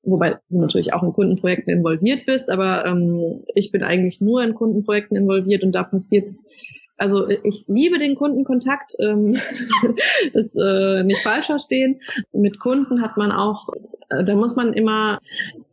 [0.03, 4.55] Wobei du natürlich auch in Kundenprojekten involviert bist, aber ähm, ich bin eigentlich nur in
[4.55, 6.27] Kundenprojekten involviert und da passiert
[7.01, 9.41] also ich liebe den Kundenkontakt, ähm,
[10.35, 12.01] ist äh, nicht falsch verstehen.
[12.33, 13.71] Mit Kunden hat man auch,
[14.11, 15.19] äh, da muss man immer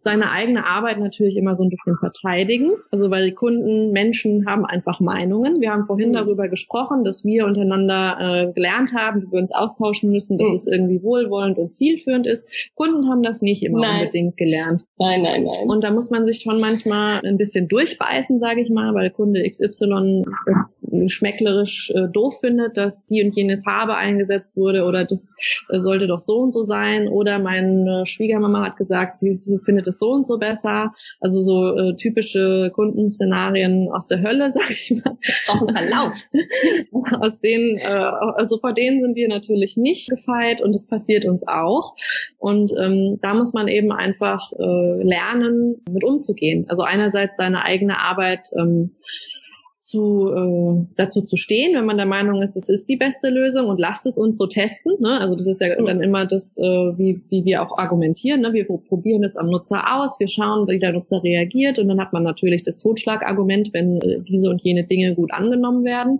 [0.08, 2.72] seine eigene Arbeit natürlich immer so ein bisschen verteidigen.
[2.92, 5.60] Also weil die Kunden, Menschen haben einfach Meinungen.
[5.60, 6.14] Wir haben vorhin mhm.
[6.14, 10.56] darüber gesprochen, dass wir untereinander äh, gelernt haben, wie wir uns austauschen müssen, dass mhm.
[10.56, 12.48] es irgendwie wohlwollend und zielführend ist.
[12.76, 14.00] Kunden haben das nicht immer nein.
[14.00, 14.86] unbedingt gelernt.
[14.98, 15.70] Nein, nein, nein.
[15.70, 19.44] Und da muss man sich schon manchmal ein bisschen durchbeißen, sage ich mal, weil Kunde
[19.44, 20.70] XY das
[21.08, 25.36] schmecklerisch äh, doof findet, dass die und jene Farbe eingesetzt wurde oder das
[25.70, 27.08] äh, sollte doch so und so sein.
[27.08, 30.92] Oder meine Schwiegermama hat gesagt, sie, sie findet es so und so besser.
[31.20, 35.18] Also so äh, typische Kundenszenarien aus der Hölle, sag ich mal.
[35.48, 36.14] Auch ein Verlauf.
[37.22, 41.44] aus denen, äh, also vor denen sind wir natürlich nicht gefeit und das passiert uns
[41.48, 41.96] auch.
[42.38, 46.66] Und ähm, da muss man eben einfach äh, lernen, mit umzugehen.
[46.70, 48.96] Also einerseits seine eigene Arbeit ähm,
[49.88, 53.68] zu, äh, dazu zu stehen, wenn man der Meinung ist, es ist die beste Lösung
[53.68, 54.92] und lasst es uns so testen.
[55.00, 55.18] Ne?
[55.22, 58.42] Also das ist ja dann immer das, äh, wie, wie wir auch argumentieren.
[58.42, 58.52] Ne?
[58.52, 62.12] Wir probieren es am Nutzer aus, wir schauen, wie der Nutzer reagiert und dann hat
[62.12, 66.20] man natürlich das Totschlagargument, wenn äh, diese und jene Dinge gut angenommen werden.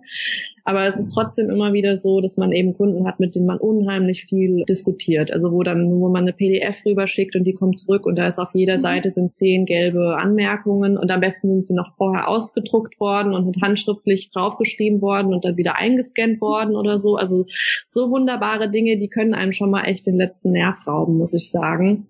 [0.68, 3.58] Aber es ist trotzdem immer wieder so, dass man eben Kunden hat, mit denen man
[3.58, 5.32] unheimlich viel diskutiert.
[5.32, 8.38] Also wo dann, wo man eine PDF rüberschickt und die kommt zurück und da ist
[8.38, 8.82] auf jeder mhm.
[8.82, 13.46] Seite sind zehn gelbe Anmerkungen und am besten sind sie noch vorher ausgedruckt worden und
[13.46, 17.16] mit handschriftlich draufgeschrieben worden und dann wieder eingescannt worden oder so.
[17.16, 17.46] Also
[17.88, 21.50] so wunderbare Dinge, die können einem schon mal echt den letzten Nerv rauben, muss ich
[21.50, 22.10] sagen.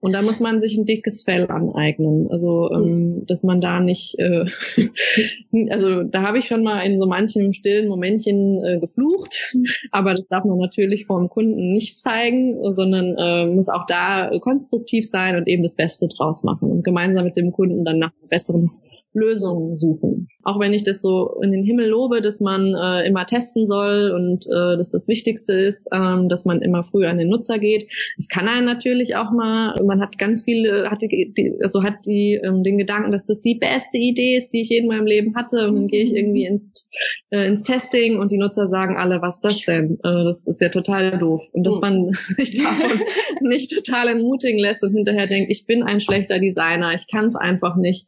[0.00, 2.28] Und da muss man sich ein dickes Fell aneignen.
[2.30, 4.46] Also, ähm, dass man da nicht, äh,
[5.70, 9.54] also da habe ich schon mal in so manchen stillen Momentchen äh, geflucht,
[9.90, 14.30] aber das darf man natürlich vor dem Kunden nicht zeigen, sondern äh, muss auch da
[14.40, 18.12] konstruktiv sein und eben das Beste draus machen und gemeinsam mit dem Kunden dann nach
[18.28, 18.70] besseren
[19.12, 20.28] Lösungen suchen.
[20.42, 24.12] Auch wenn ich das so in den Himmel lobe, dass man äh, immer testen soll
[24.14, 27.90] und äh, dass das Wichtigste ist, ähm, dass man immer früh an den Nutzer geht.
[28.18, 32.40] Es kann einen natürlich auch mal, man hat ganz viele, hat die, also hat die
[32.42, 35.34] ähm, den Gedanken, dass das die beste Idee ist, die ich je in meinem Leben
[35.34, 35.68] hatte.
[35.68, 36.88] Und dann gehe ich irgendwie ins,
[37.30, 39.98] äh, ins Testing und die Nutzer sagen alle, was ist das denn?
[40.04, 41.42] Äh, das ist ja total doof.
[41.52, 43.00] Und dass man sich davon
[43.40, 47.34] nicht total entmutigen lässt und hinterher denkt, ich bin ein schlechter Designer, ich kann es
[47.34, 48.06] einfach nicht.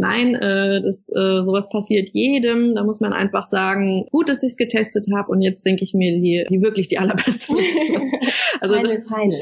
[0.00, 2.74] Nein, äh, das äh, sowas passiert jedem.
[2.74, 5.92] Da muss man einfach sagen, gut, dass ich es getestet habe und jetzt denke ich
[5.92, 7.52] mir, die, die wirklich die allerbeste.
[8.60, 9.38] also, feine, feine.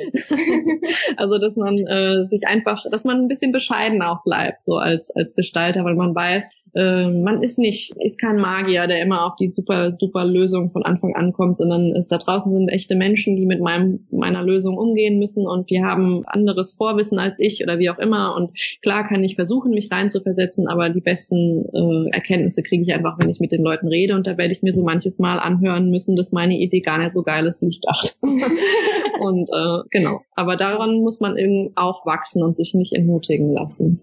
[1.16, 5.14] also dass man äh, sich einfach, dass man ein bisschen bescheiden auch bleibt, so als
[5.14, 9.36] als Gestalter, weil man weiß, äh, man ist nicht, ist kein Magier, der immer auf
[9.36, 13.36] die super, super Lösung von Anfang an kommt, sondern äh, da draußen sind echte Menschen,
[13.36, 17.78] die mit meinem, meiner Lösung umgehen müssen und die haben anderes Vorwissen als ich oder
[17.78, 18.36] wie auch immer.
[18.36, 23.18] Und klar kann ich versuchen, mich reinzuversetzen, aber die besten äh, Erkenntnisse kriege ich einfach,
[23.18, 24.14] wenn ich mit den Leuten rede.
[24.14, 27.12] Und da werde ich mir so manches Mal anhören müssen, dass meine Idee gar nicht
[27.12, 28.14] so geil ist, wie ich dachte.
[29.20, 30.20] und äh, genau.
[30.34, 34.00] Aber daran muss man eben auch wachsen und sich nicht entmutigen lassen.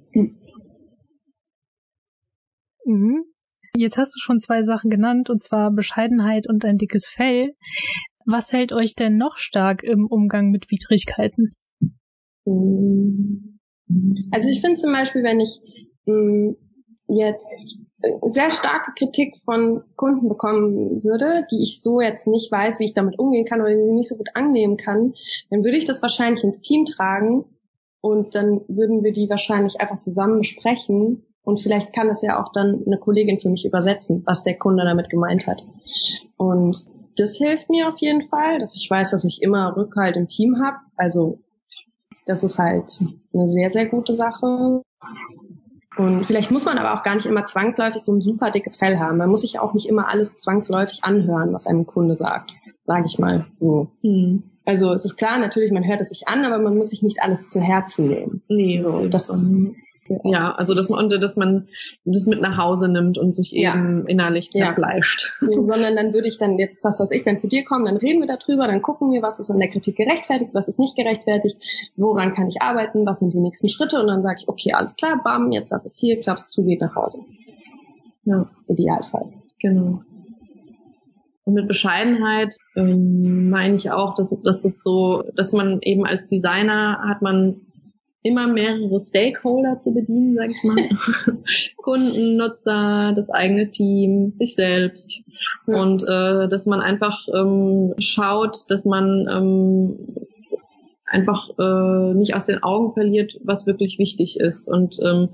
[2.85, 3.25] Mhm.
[3.75, 7.55] Jetzt hast du schon zwei Sachen genannt, und zwar Bescheidenheit und ein dickes Fell.
[8.25, 11.53] Was hält euch denn noch stark im Umgang mit Widrigkeiten?
[14.31, 15.59] Also ich finde zum Beispiel, wenn ich
[16.05, 16.55] mh, mm,
[17.07, 17.83] jetzt
[18.31, 22.93] sehr starke Kritik von Kunden bekommen würde, die ich so jetzt nicht weiß, wie ich
[22.93, 25.13] damit umgehen kann oder die nicht so gut annehmen kann,
[25.49, 27.45] dann würde ich das wahrscheinlich ins Team tragen
[28.01, 32.51] und dann würden wir die wahrscheinlich einfach zusammen besprechen und vielleicht kann es ja auch
[32.51, 35.63] dann eine Kollegin für mich übersetzen, was der Kunde damit gemeint hat.
[36.37, 36.85] Und
[37.17, 40.61] das hilft mir auf jeden Fall, dass ich weiß, dass ich immer Rückhalt im Team
[40.61, 40.77] habe.
[40.97, 41.39] Also
[42.25, 42.99] das ist halt
[43.33, 44.81] eine sehr, sehr gute Sache.
[45.97, 48.97] Und vielleicht muss man aber auch gar nicht immer zwangsläufig so ein super dickes Fell
[48.97, 49.17] haben.
[49.17, 52.51] Man muss sich auch nicht immer alles zwangsläufig anhören, was einem Kunde sagt,
[52.85, 53.91] sage ich mal so.
[54.01, 54.43] Hm.
[54.65, 57.21] Also es ist klar, natürlich, man hört es sich an, aber man muss sich nicht
[57.21, 58.41] alles zu Herzen nehmen.
[58.49, 59.45] Nee, so, das
[60.23, 61.67] ja, also dass man, dass man
[62.03, 63.75] das mit nach Hause nimmt und sich ja.
[63.75, 65.37] eben innerlich zerfleischt.
[65.41, 65.49] Ja.
[65.49, 68.21] Sondern dann würde ich dann jetzt, was weiß ich, dann zu dir kommen, dann reden
[68.21, 71.57] wir darüber, dann gucken wir, was ist in der Kritik gerechtfertigt, was ist nicht gerechtfertigt,
[71.95, 74.95] woran kann ich arbeiten, was sind die nächsten Schritte und dann sage ich, okay, alles
[74.95, 77.19] klar, bam, jetzt lass es hier, klappst zu, geht nach Hause.
[78.25, 79.33] Ja, Idealfall.
[79.59, 80.01] Genau.
[81.45, 86.25] Und mit Bescheidenheit ähm, meine ich auch, dass, dass das so, dass man eben als
[86.25, 87.61] Designer hat man
[88.25, 91.37] immer mehrere Stakeholder zu bedienen, sag ich mal.
[91.77, 95.21] Kunden, Nutzer, das eigene Team, sich selbst.
[95.67, 95.79] Ja.
[95.79, 100.27] Und äh, dass man einfach ähm, schaut, dass man ähm,
[101.05, 104.67] einfach äh, nicht aus den Augen verliert, was wirklich wichtig ist.
[104.67, 105.29] Und ähm,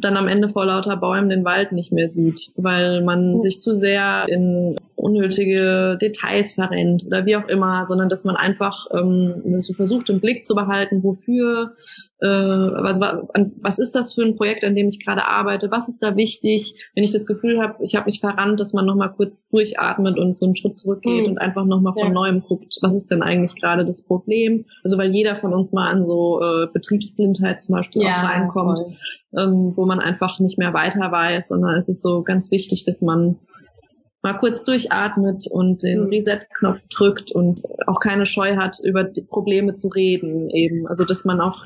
[0.00, 3.40] dann am Ende vor lauter Bäumen den Wald nicht mehr sieht, weil man mhm.
[3.40, 8.86] sich zu sehr in unnötige Details verrennt oder wie auch immer, sondern dass man einfach
[8.92, 11.74] ähm, so versucht, im Blick zu behalten, wofür
[12.20, 16.02] äh, was, was ist das für ein Projekt, an dem ich gerade arbeite, was ist
[16.02, 19.48] da wichtig, wenn ich das Gefühl habe, ich habe mich verrannt, dass man nochmal kurz
[19.50, 21.32] durchatmet und so einen Schritt zurückgeht mhm.
[21.32, 22.12] und einfach nochmal von ja.
[22.12, 24.64] neuem guckt, was ist denn eigentlich gerade das Problem.
[24.82, 28.96] Also weil jeder von uns mal an so äh, Betriebsblindheit zum Beispiel ja, auch reinkommt,
[29.38, 33.00] ähm, wo man einfach nicht mehr weiter weiß, sondern es ist so ganz wichtig, dass
[33.00, 33.38] man
[34.22, 36.08] mal kurz durchatmet und den mhm.
[36.08, 40.86] Reset-Knopf drückt und auch keine Scheu hat, über die Probleme zu reden eben.
[40.88, 41.64] Also dass man auch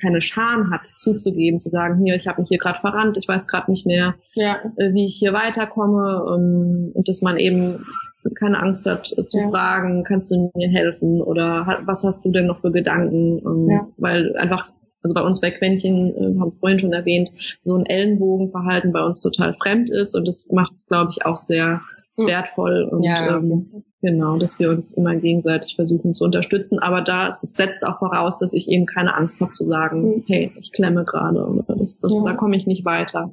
[0.00, 3.46] keine Scham hat, zuzugeben, zu sagen, hier, ich habe mich hier gerade verrannt, ich weiß
[3.46, 4.58] gerade nicht mehr, ja.
[4.76, 7.86] äh, wie ich hier weiterkomme ähm, und dass man eben
[8.34, 9.48] keine Angst hat äh, zu ja.
[9.48, 13.38] fragen, kannst du mir helfen oder was hast du denn noch für Gedanken?
[13.38, 13.88] Ähm, ja.
[13.96, 14.72] Weil einfach
[15.06, 17.32] also bei uns bei Quentchen, äh, haben vorhin schon erwähnt,
[17.64, 21.36] so ein Ellenbogenverhalten bei uns total fremd ist und das macht es, glaube ich, auch
[21.36, 21.80] sehr
[22.16, 22.26] hm.
[22.26, 26.78] wertvoll und ja, ähm, genau, dass wir uns immer gegenseitig versuchen zu unterstützen.
[26.80, 30.24] Aber da, das setzt auch voraus, dass ich eben keine Angst habe zu sagen, mhm.
[30.26, 32.22] hey, ich klemme gerade oder das, das, ja.
[32.24, 33.30] da komme ich nicht weiter.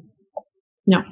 [0.86, 1.06] Ja.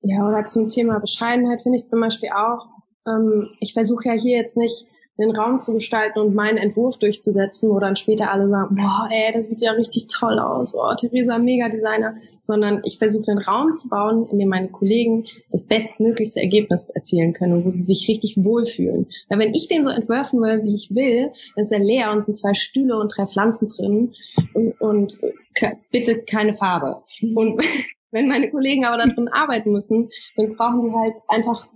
[0.00, 2.66] Ja, oder zum Thema Bescheidenheit finde ich zum Beispiel auch,
[3.06, 4.86] ähm, ich versuche ja hier jetzt nicht
[5.18, 9.32] den Raum zu gestalten und meinen Entwurf durchzusetzen, wo dann später alle sagen, boah, ey,
[9.32, 13.74] das sieht ja richtig toll aus, oh, Theresa, mega Designer, sondern ich versuche den Raum
[13.74, 18.08] zu bauen, in dem meine Kollegen das bestmöglichste Ergebnis erzielen können und wo sie sich
[18.08, 19.06] richtig wohlfühlen.
[19.28, 22.24] Weil wenn ich den so entwerfen will, wie ich will, dann ist er leer und
[22.24, 24.14] sind zwei Stühle und drei Pflanzen drin
[24.54, 25.18] und, und
[25.90, 27.02] bitte keine Farbe.
[27.34, 27.62] Und
[28.10, 31.66] wenn meine Kollegen aber darin arbeiten müssen, dann brauchen die halt einfach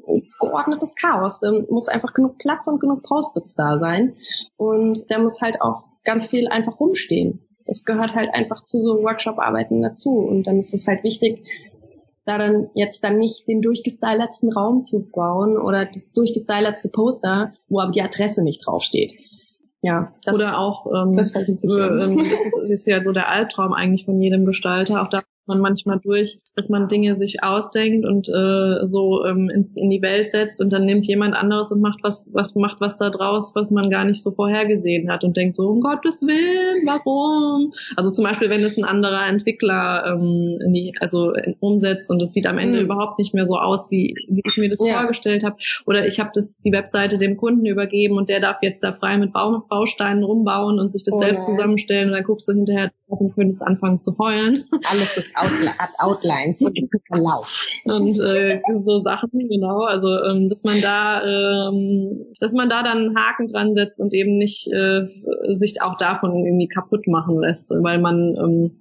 [0.40, 1.40] geordnetes Chaos.
[1.40, 4.16] Da muss einfach genug Platz und genug Post-its da sein.
[4.56, 7.46] Und da muss halt auch ganz viel einfach rumstehen.
[7.66, 10.18] Das gehört halt einfach zu so Workshop-Arbeiten dazu.
[10.18, 11.46] Und dann ist es halt wichtig,
[12.24, 17.80] da dann jetzt dann nicht den durchgestylertsten Raum zu bauen oder das durchgestylertste Poster, wo
[17.80, 19.12] aber die Adresse nicht draufsteht.
[19.84, 23.28] Ja, das, oder auch ähm, das, äh, ähm, das, ist, das ist ja so der
[23.28, 25.02] Albtraum eigentlich von jedem Gestalter.
[25.02, 29.76] Auch da man manchmal durch, dass man Dinge sich ausdenkt und äh, so ähm, ins,
[29.76, 32.96] in die Welt setzt und dann nimmt jemand anderes und macht was, was macht was
[32.96, 36.86] da draus, was man gar nicht so vorhergesehen hat und denkt so um Gottes Willen,
[36.86, 37.72] warum?
[37.96, 42.22] Also zum Beispiel, wenn es ein anderer Entwickler ähm, in die, also in, umsetzt und
[42.22, 42.84] es sieht am Ende mhm.
[42.84, 44.98] überhaupt nicht mehr so aus, wie, wie ich mir das ja.
[44.98, 48.84] vorgestellt habe, oder ich habe das die Webseite dem Kunden übergeben und der darf jetzt
[48.84, 52.48] da frei mit Bau, Bausteinen rumbauen und sich das oh selbst zusammenstellen und dann guckst
[52.48, 54.64] du hinterher und könntest anfangen zu heulen.
[54.84, 57.66] Alles ist hat Outlines und Verlauf.
[57.84, 59.84] Und äh, so Sachen, genau.
[59.84, 64.14] Also ähm, dass man da, ähm, dass man da dann einen Haken dran setzt und
[64.14, 65.06] eben nicht äh,
[65.56, 68.80] sich auch davon irgendwie kaputt machen lässt, weil man ähm,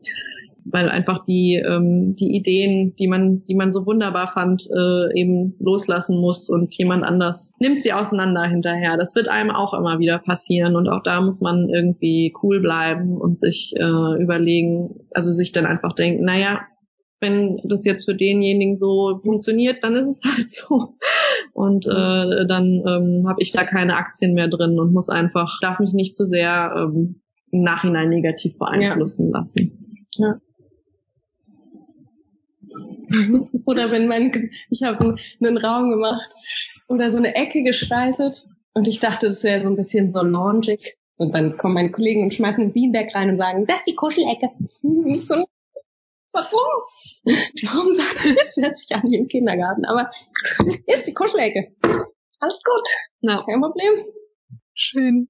[0.65, 5.55] weil einfach die ähm, die Ideen, die man die man so wunderbar fand, äh, eben
[5.59, 8.97] loslassen muss und jemand anders nimmt sie auseinander hinterher.
[8.97, 13.17] Das wird einem auch immer wieder passieren und auch da muss man irgendwie cool bleiben
[13.17, 16.61] und sich äh, überlegen, also sich dann einfach denken, naja,
[17.21, 20.95] wenn das jetzt für denjenigen so funktioniert, dann ist es halt so.
[21.53, 25.79] Und äh, dann ähm, habe ich da keine Aktien mehr drin und muss einfach, darf
[25.79, 29.39] mich nicht zu sehr ähm, im Nachhinein negativ beeinflussen ja.
[29.39, 30.07] lassen.
[30.17, 30.39] Ja.
[33.65, 36.33] Oder wenn mein, ich habe einen Raum gemacht
[36.87, 40.97] oder so eine Ecke gestaltet und ich dachte, das wäre so ein bisschen so launchig.
[41.17, 43.95] Und dann kommen meine Kollegen und schmeißen einen Beanbag rein und sagen, das ist die
[43.95, 44.49] Kuschelecke.
[44.81, 45.45] Nicht so,
[46.31, 46.83] warum?
[47.63, 48.55] Warum sagt er das?
[48.57, 49.85] Hört sich an wie im Kindergarten.
[49.85, 50.09] Aber
[50.63, 51.75] hier ist die Kuschelecke.
[52.39, 52.87] Alles gut.
[53.21, 53.43] No.
[53.45, 54.05] Kein Problem.
[54.73, 55.29] Schön.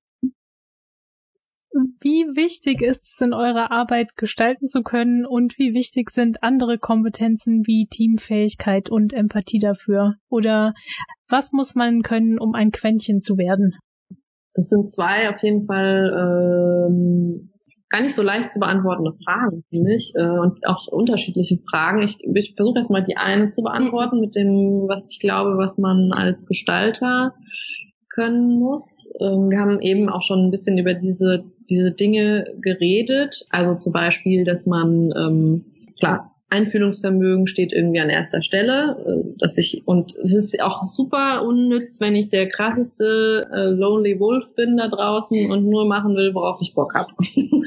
[2.02, 6.78] Wie wichtig ist es in eurer Arbeit gestalten zu können und wie wichtig sind andere
[6.78, 10.16] Kompetenzen wie Teamfähigkeit und Empathie dafür?
[10.30, 10.74] Oder
[11.30, 13.74] was muss man können, um ein Quäntchen zu werden?
[14.54, 17.52] Das sind zwei auf jeden Fall ähm,
[17.92, 22.02] gar nicht so leicht zu beantwortende Fragen, finde ich, äh, und auch unterschiedliche Fragen.
[22.02, 26.12] Ich, ich versuche erstmal die eine zu beantworten mit dem, was ich glaube, was man
[26.12, 27.34] als Gestalter
[28.14, 29.12] können muss.
[29.20, 33.46] Ähm, wir haben eben auch schon ein bisschen über diese, diese Dinge geredet.
[33.50, 35.66] Also zum Beispiel, dass man, ähm,
[36.00, 41.44] klar, Einfühlungsvermögen steht irgendwie an erster Stelle, äh, dass ich und es ist auch super
[41.44, 46.34] unnütz, wenn ich der krasseste äh, Lonely Wolf bin da draußen und nur machen will,
[46.34, 47.14] worauf ich Bock habe.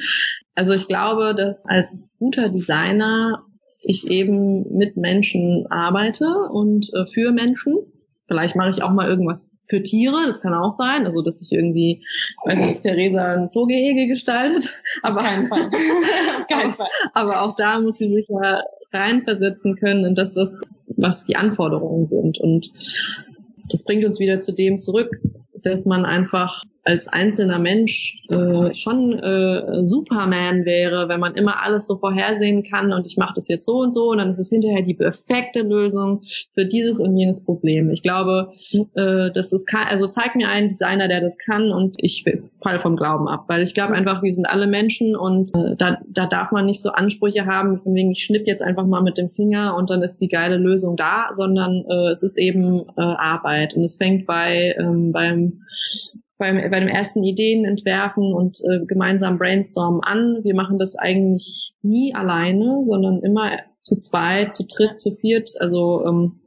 [0.55, 3.42] also ich glaube, dass als guter Designer
[3.80, 7.78] ich eben mit Menschen arbeite und äh, für Menschen
[8.27, 11.07] Vielleicht mache ich auch mal irgendwas für Tiere, das kann auch sein.
[11.07, 12.05] Also dass ich irgendwie,
[12.45, 14.70] weiß nicht, Theresa ein Zoogehege gestaltet.
[15.03, 15.66] Aber, Auf keinen Fall.
[15.66, 16.89] Auf keinen Fall.
[17.12, 18.62] Aber auch da muss sie sich ja
[18.93, 20.62] reinversetzen können in das, was,
[20.97, 22.39] was die Anforderungen sind.
[22.39, 22.72] Und
[23.70, 25.11] das bringt uns wieder zu dem zurück,
[25.62, 31.87] dass man einfach als einzelner Mensch äh, schon äh, Superman wäre, wenn man immer alles
[31.87, 34.51] so vorhersehen kann und ich mache das jetzt so und so und dann ist es
[34.51, 36.22] hinterher die perfekte Lösung
[36.53, 37.91] für dieses und jenes Problem.
[37.91, 42.24] Ich glaube, äh, das ist also zeig mir einen Designer, der das kann und ich
[42.62, 45.99] fall vom Glauben ab, weil ich glaube einfach, wir sind alle Menschen und äh, da,
[46.07, 49.16] da darf man nicht so Ansprüche haben, von wegen ich schnipp jetzt einfach mal mit
[49.16, 53.01] dem Finger und dann ist die geile Lösung da, sondern äh, es ist eben äh,
[53.01, 55.64] Arbeit und es fängt bei ähm, beim
[56.45, 60.40] beim, bei dem ersten Ideen entwerfen und äh, gemeinsam brainstormen an.
[60.42, 65.51] Wir machen das eigentlich nie alleine, sondern immer zu zwei, zu dritt, zu viert.
[65.61, 66.40] Also ähm,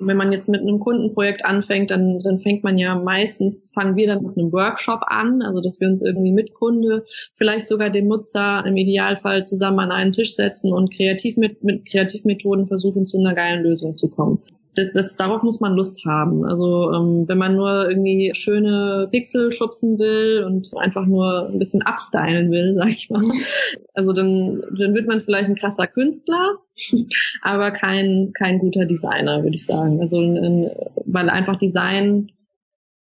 [0.00, 4.08] wenn man jetzt mit einem Kundenprojekt anfängt, dann, dann fängt man ja meistens, fangen wir
[4.08, 7.04] dann mit einem Workshop an, also dass wir uns irgendwie mit Kunde,
[7.34, 11.86] vielleicht sogar dem Nutzer im Idealfall zusammen an einen Tisch setzen und kreativ mit, mit
[11.88, 14.42] Kreativmethoden versuchen, zu einer geilen Lösung zu kommen
[14.74, 16.44] das, das, darauf muss man Lust haben.
[16.44, 21.82] Also ähm, wenn man nur irgendwie schöne Pixel schubsen will und einfach nur ein bisschen
[21.82, 23.22] abstylen will, sag ich mal,
[23.94, 26.56] also dann, dann wird man vielleicht ein krasser Künstler,
[27.42, 30.00] aber kein, kein guter Designer, würde ich sagen.
[30.00, 30.70] Also ein,
[31.04, 32.30] weil einfach Design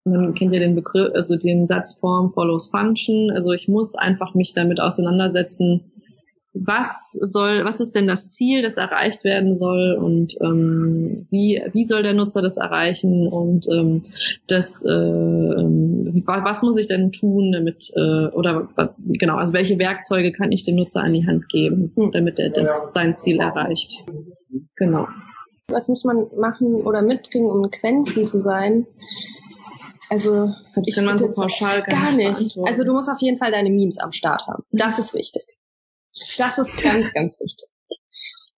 [0.06, 3.32] man kennt ja den Begriff, also den Satzform follows function.
[3.32, 5.90] Also ich muss einfach mich damit auseinandersetzen,
[6.64, 11.84] was soll, was ist denn das Ziel, das erreicht werden soll und ähm, wie, wie
[11.84, 14.06] soll der Nutzer das erreichen und ähm,
[14.46, 18.68] das, äh, was muss ich denn tun, damit äh, oder
[19.06, 22.92] genau, also welche Werkzeuge kann ich dem Nutzer an die Hand geben, damit er das
[22.92, 24.04] sein Ziel erreicht.
[24.76, 25.08] Genau.
[25.68, 28.86] Was muss man machen oder mitbringen, um Quentin zu sein?
[30.08, 30.52] Also
[30.84, 32.56] ich kann man so pauschal gar nicht.
[32.64, 34.62] Also du musst auf jeden Fall deine Memes am Start haben.
[34.70, 35.42] Das ist wichtig.
[36.38, 37.68] Das ist ganz, ganz wichtig.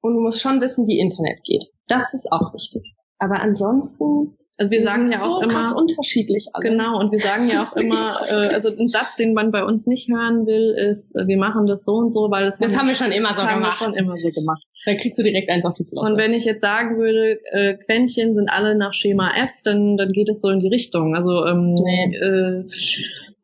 [0.01, 1.65] Und du musst schon wissen, wie Internet geht.
[1.89, 2.95] Das ist auch wichtig.
[3.19, 6.49] Aber ansonsten also wir sagen ja so auch immer unterschiedlich.
[6.53, 6.71] Alle.
[6.71, 9.87] Genau und wir sagen ja auch immer, äh, also ein Satz, den man bei uns
[9.87, 12.89] nicht hören will, ist, äh, wir machen das so und so, weil das, das haben
[12.89, 13.81] wir schon immer so haben gemacht.
[13.81, 14.63] Wir schon immer so gemacht.
[14.85, 16.11] Da kriegst du direkt eins auf die Flosse.
[16.11, 20.11] Und wenn ich jetzt sagen würde, äh, Quäntchen sind alle nach Schema F, dann dann
[20.11, 21.15] geht es so in die Richtung.
[21.15, 22.17] Also ähm, nee.
[22.17, 22.65] äh,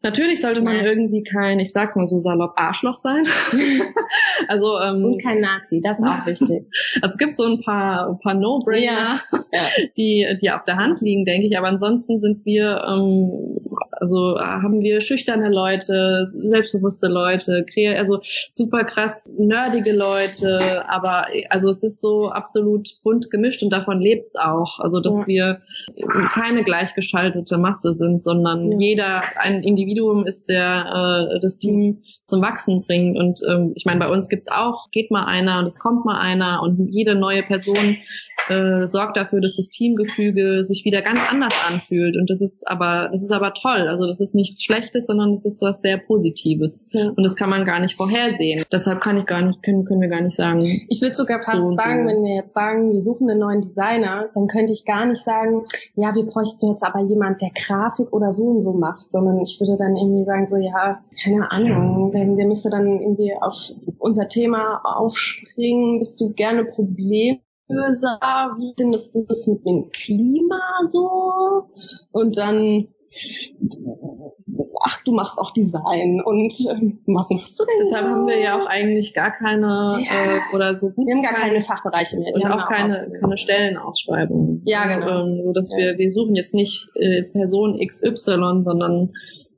[0.04, 0.82] Natürlich sollte man ja.
[0.82, 3.24] irgendwie kein, ich sag's mal so salopp, Arschloch sein.
[4.48, 6.66] also ähm, und kein Nazi, das ist auch wichtig.
[7.00, 9.62] Also es gibt so ein paar, ein paar No-Brainer, ja.
[9.96, 11.56] die die auf der Hand liegen, denke ich.
[11.56, 13.56] Aber ansonsten sind wir ähm,
[14.04, 17.64] Also äh, haben wir schüchterne Leute, selbstbewusste Leute,
[17.96, 24.00] also super krass nerdige Leute, aber also es ist so absolut bunt gemischt und davon
[24.00, 24.78] lebt es auch.
[24.78, 25.26] Also dass ja.
[25.26, 25.62] wir
[26.34, 28.78] keine gleichgeschaltete Masse sind, sondern ja.
[28.78, 33.18] jeder ein Individuum ist, der äh, das Team zum Wachsen bringt.
[33.18, 36.18] Und ähm, ich meine, bei uns gibt's auch, geht mal einer und es kommt mal
[36.18, 37.96] einer und jede neue Person
[38.48, 42.16] äh, sorgt dafür, dass das Teamgefüge sich wieder ganz anders anfühlt.
[42.16, 43.88] Und das ist aber, das ist aber toll.
[43.88, 46.86] Also das ist nichts Schlechtes, sondern das ist was sehr Positives.
[46.90, 47.08] Ja.
[47.08, 48.62] Und das kann man gar nicht vorhersehen.
[48.72, 50.60] Deshalb kann ich gar nicht, können, können wir gar nicht sagen.
[50.88, 52.08] Ich würde sogar fast so sagen, so.
[52.08, 55.64] wenn wir jetzt sagen, wir suchen einen neuen Designer, dann könnte ich gar nicht sagen,
[55.94, 59.58] ja, wir bräuchten jetzt aber jemand, der Grafik oder so und so macht, sondern ich
[59.60, 64.28] würde dann irgendwie sagen, so, ja, keine Ahnung, der, der müsste dann irgendwie auf unser
[64.28, 68.18] Thema aufspringen, bist du gerne Problem böser,
[68.58, 71.68] wie findest du das mit dem Klima so?
[72.12, 72.88] Und dann,
[74.82, 78.10] ach, du machst auch Design und äh, was machst du denn Deshalb so?
[78.10, 80.36] haben wir ja auch eigentlich gar keine ja.
[80.36, 81.06] äh, oder so gut.
[81.06, 82.34] Wir haben gar keine, keine Fachbereiche mehr.
[82.34, 84.62] und auch keine, keine Stellenausschreibungen.
[84.66, 85.22] Ja, genau.
[85.22, 85.78] Ähm, so dass ja.
[85.78, 89.12] wir, wir suchen jetzt nicht äh, Person XY, sondern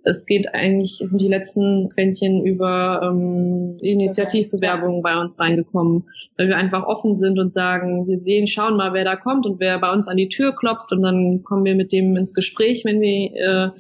[0.07, 6.05] es geht eigentlich, sind die letzten Quäntchen über ähm, Initiativbewerbungen bei uns reingekommen,
[6.37, 9.59] weil wir einfach offen sind und sagen, wir sehen, schauen mal, wer da kommt und
[9.59, 12.85] wer bei uns an die Tür klopft und dann kommen wir mit dem ins Gespräch,
[12.85, 13.71] wenn wir, äh,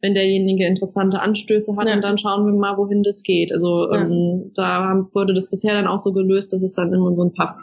[0.00, 1.94] wenn derjenige interessante Anstöße hat ja.
[1.94, 3.52] und dann schauen wir mal, wohin das geht.
[3.52, 4.00] Also ja.
[4.00, 7.32] ähm, da wurde das bisher dann auch so gelöst, dass es dann immer so ein
[7.32, 7.60] paar,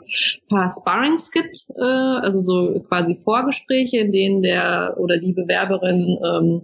[0.47, 6.61] paar Sparrings gibt, äh, also so quasi Vorgespräche, in denen der oder die Bewerberin ähm,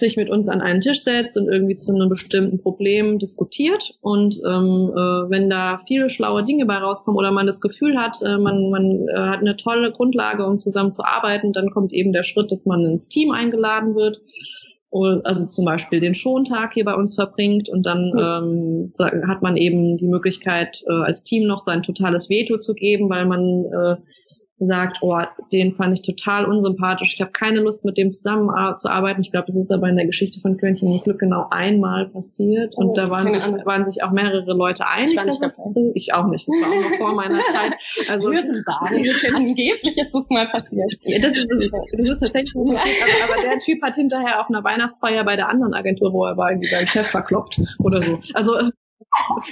[0.00, 3.94] sich mit uns an einen Tisch setzt und irgendwie zu einem bestimmten Problem diskutiert.
[4.00, 8.16] Und ähm, äh, wenn da viele schlaue Dinge bei rauskommen oder man das Gefühl hat,
[8.24, 12.12] äh, man, man äh, hat eine tolle Grundlage, um zusammen zu arbeiten, dann kommt eben
[12.12, 14.20] der Schritt, dass man ins Team eingeladen wird
[14.92, 18.90] also zum Beispiel den Schontag hier bei uns verbringt und dann ähm,
[19.28, 23.24] hat man eben die Möglichkeit, äh, als Team noch sein totales Veto zu geben, weil
[23.26, 23.96] man äh,
[24.66, 25.18] sagt, oh,
[25.52, 29.22] den fand ich total unsympathisch, ich habe keine Lust mit dem zusammenzuarbeiten.
[29.22, 32.76] Ich glaube, das ist aber in der Geschichte von Quentin und Glück genau einmal passiert
[32.76, 35.14] und oh, da waren sich, waren sich auch mehrere Leute einig.
[35.14, 35.60] Ich, dass das,
[35.94, 37.74] ich auch nicht, das war auch noch vor meiner Zeit.
[38.08, 40.92] Also angeblich ist das mal passiert.
[41.02, 44.62] Ja, das, ist, das ist tatsächlich passiert, aber, aber der Typ hat hinterher auf einer
[44.64, 48.20] Weihnachtsfeier bei der anderen Agentur, wo er war, irgendwie seinen Chef verkloppt oder so.
[48.34, 48.56] Also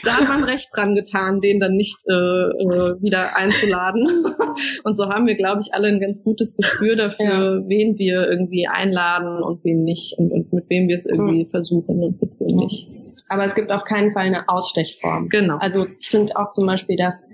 [0.05, 4.27] da hat man recht dran getan, den dann nicht äh, äh, wieder einzuladen.
[4.85, 7.69] Und so haben wir, glaube ich, alle ein ganz gutes Gespür dafür, ja.
[7.69, 11.51] wen wir irgendwie einladen und wen nicht und, und mit wem wir es irgendwie mhm.
[11.51, 12.89] versuchen und mit wem nicht.
[13.29, 15.29] Aber es gibt auf keinen Fall eine Ausstechform.
[15.29, 15.59] Genau.
[15.59, 17.25] Also ich finde auch zum Beispiel, dass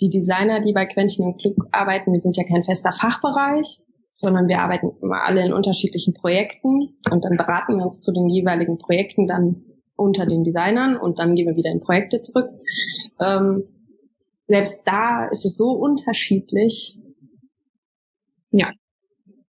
[0.00, 3.80] die Designer, die bei Quentin und Glück arbeiten, wir sind ja kein fester Fachbereich,
[4.14, 8.28] sondern wir arbeiten immer alle in unterschiedlichen Projekten und dann beraten wir uns zu den
[8.28, 9.64] jeweiligen Projekten dann
[9.98, 12.50] unter den Designern und dann gehen wir wieder in Projekte zurück.
[13.20, 13.64] Ähm,
[14.46, 17.00] selbst da ist es so unterschiedlich.
[18.50, 18.72] Ja.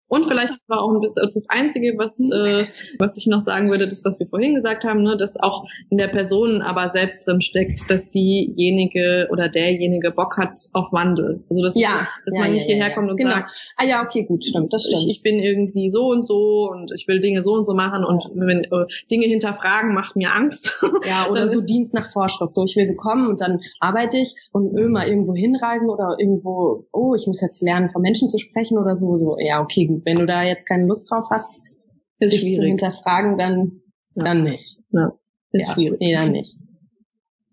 [0.08, 3.88] Und vielleicht war auch ein bisschen das Einzige, was, äh, was ich noch sagen würde,
[3.88, 7.40] das, was wir vorhin gesagt haben, ne, dass auch in der Person aber selbst drin
[7.40, 11.42] steckt, dass diejenige oder derjenige Bock hat auf Wandel.
[11.50, 13.30] Also dass, ja, dass ja, man nicht ja, hierher kommt und genau.
[13.30, 15.02] sagt, ah ja, okay, gut, stimmt, das stimmt.
[15.06, 18.04] Ich, ich bin irgendwie so und so und ich will Dinge so und so machen
[18.04, 20.84] und wenn äh, Dinge hinterfragen macht mir Angst.
[21.04, 22.54] Ja, oder so Dienst nach Vorschrift.
[22.54, 26.86] So, ich will so kommen und dann arbeite ich und mal irgendwo hinreisen oder irgendwo,
[26.92, 29.95] oh, ich muss jetzt lernen, von Menschen zu sprechen oder so, so, ja, okay, gut
[30.04, 31.60] wenn du da jetzt keine Lust drauf hast,
[32.18, 32.56] ist dich schwierig.
[32.56, 33.80] zu hinterfragen, dann,
[34.14, 34.24] ja.
[34.24, 34.78] dann nicht.
[34.90, 35.12] Ja,
[35.52, 35.74] ist ja.
[35.74, 36.00] schwierig.
[36.00, 36.56] Nee, dann nicht.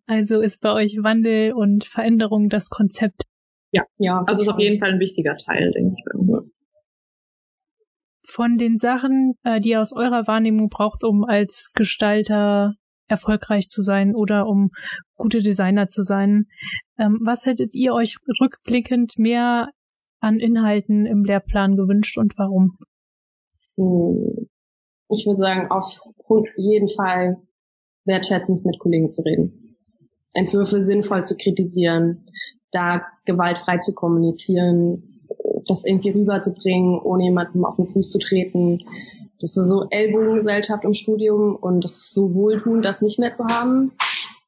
[0.06, 3.24] Also ist bei euch Wandel und Veränderung das Konzept?
[3.72, 4.24] Ja, ja.
[4.28, 6.50] Also ist auf jeden Fall ein wichtiger Teil, denke ich, bei uns.
[8.26, 12.76] Von den Sachen, äh, die ihr aus eurer Wahrnehmung braucht, um als Gestalter
[13.08, 14.72] erfolgreich zu sein oder um
[15.16, 16.46] gute Designer zu sein.
[16.98, 19.70] Ähm, was hättet ihr euch rückblickend mehr
[20.24, 22.78] an Inhalten im Lehrplan gewünscht und warum?
[23.78, 24.48] Hm.
[25.10, 26.00] Ich würde sagen, auf
[26.56, 27.38] jeden Fall
[28.06, 29.78] wertschätzend mit Kollegen zu reden.
[30.34, 32.26] Entwürfe sinnvoll zu kritisieren,
[32.72, 35.22] da gewaltfrei zu kommunizieren,
[35.68, 38.80] das irgendwie rüberzubringen, ohne jemandem auf den Fuß zu treten.
[39.40, 43.46] Das ist so Ellbogengesellschaft im Studium und das ist so wohltuend, das nicht mehr zu
[43.46, 43.92] haben.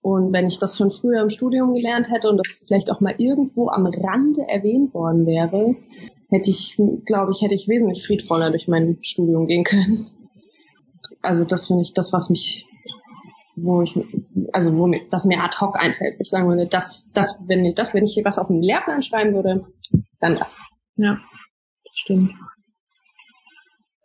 [0.05, 3.15] Und wenn ich das schon früher im Studium gelernt hätte und das vielleicht auch mal
[3.17, 5.75] irgendwo am Rande erwähnt worden wäre,
[6.29, 10.05] hätte ich, glaube ich, hätte ich wesentlich friedvoller durch mein Studium gehen können.
[11.23, 12.67] Also das finde ich das, was mich,
[13.55, 13.97] wo ich,
[14.53, 16.17] also wo mir, das mir ad hoc einfällt.
[16.19, 19.01] Ich sagen würde, das, das, wenn ich, das, wenn ich hier was auf den Lehrplan
[19.01, 19.65] schreiben würde,
[20.19, 20.63] dann das.
[20.97, 21.17] Ja,
[21.93, 22.31] stimmt.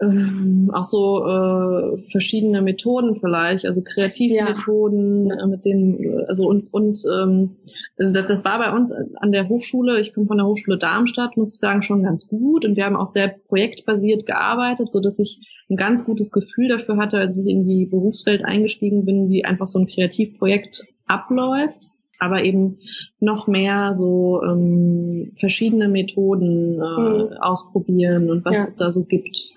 [0.00, 4.44] Ähm, auch so äh, verschiedene Methoden vielleicht, also kreative ja.
[4.44, 7.56] Methoden, äh, mit denen, also und und ähm,
[7.98, 11.36] also das, das war bei uns an der Hochschule, ich komme von der Hochschule Darmstadt,
[11.36, 15.18] muss ich sagen, schon ganz gut und wir haben auch sehr projektbasiert gearbeitet, so dass
[15.18, 19.44] ich ein ganz gutes Gefühl dafür hatte, als ich in die Berufswelt eingestiegen bin, wie
[19.44, 21.90] einfach so ein Kreativprojekt abläuft
[22.20, 22.78] aber eben
[23.18, 27.32] noch mehr so ähm, verschiedene Methoden äh, mhm.
[27.40, 28.62] ausprobieren und was ja.
[28.64, 29.50] es da so gibt.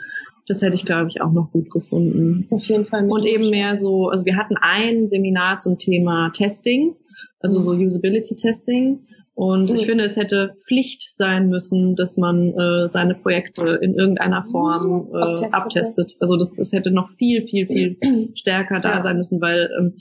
[0.47, 2.47] Das hätte ich, glaube ich, auch noch gut gefunden.
[2.49, 3.09] Auf jeden Fall.
[3.09, 6.95] Und eben mehr so, also wir hatten ein Seminar zum Thema Testing,
[7.39, 7.63] also mhm.
[7.63, 9.07] so Usability Testing.
[9.35, 9.75] Und mhm.
[9.75, 15.07] ich finde, es hätte Pflicht sein müssen, dass man äh, seine Projekte in irgendeiner Form
[15.09, 15.15] mhm.
[15.15, 16.17] äh, abtestet.
[16.19, 17.97] Also das, das hätte noch viel, viel, viel
[18.35, 19.03] stärker da ja.
[19.03, 19.95] sein müssen, weil ähm,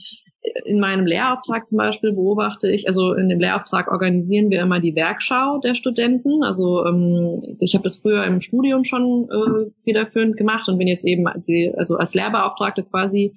[0.65, 4.95] in meinem Lehrauftrag zum Beispiel beobachte ich, also in dem Lehrauftrag organisieren wir immer die
[4.95, 6.43] Werkschau der Studenten.
[6.43, 11.05] Also ähm, ich habe das früher im Studium schon äh, federführend gemacht und bin jetzt
[11.05, 13.33] eben die, also als Lehrbeauftragte quasi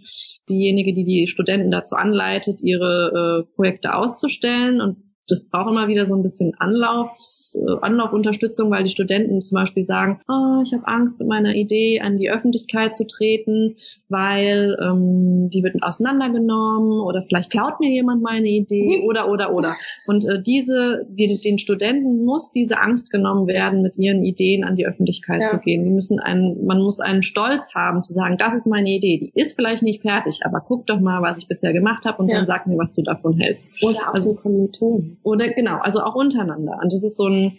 [0.48, 4.96] diejenige, die die Studenten dazu anleitet, ihre äh, Projekte auszustellen und
[5.28, 7.10] das braucht immer wieder so ein bisschen Anlauf,
[7.54, 12.00] äh, Anlaufunterstützung, weil die Studenten zum Beispiel sagen, oh, ich habe Angst, mit meiner Idee
[12.00, 13.76] an die Öffentlichkeit zu treten,
[14.08, 19.04] weil ähm, die wird auseinandergenommen oder vielleicht klaut mir jemand meine Idee mhm.
[19.04, 19.74] oder oder oder.
[20.06, 24.76] Und äh, diese, den, den Studenten muss diese Angst genommen werden, mit ihren Ideen an
[24.76, 25.48] die Öffentlichkeit ja.
[25.48, 25.84] zu gehen.
[25.84, 29.32] Die müssen einen, man muss einen Stolz haben zu sagen, das ist meine Idee.
[29.34, 32.30] Die ist vielleicht nicht fertig, aber guck doch mal, was ich bisher gemacht habe und
[32.30, 32.38] ja.
[32.38, 33.68] dann sag mir, was du davon hältst.
[33.82, 35.15] Oder auch also, den Kommilitonen.
[35.22, 36.78] Oder genau, also auch untereinander.
[36.82, 37.58] Und das ist so ein,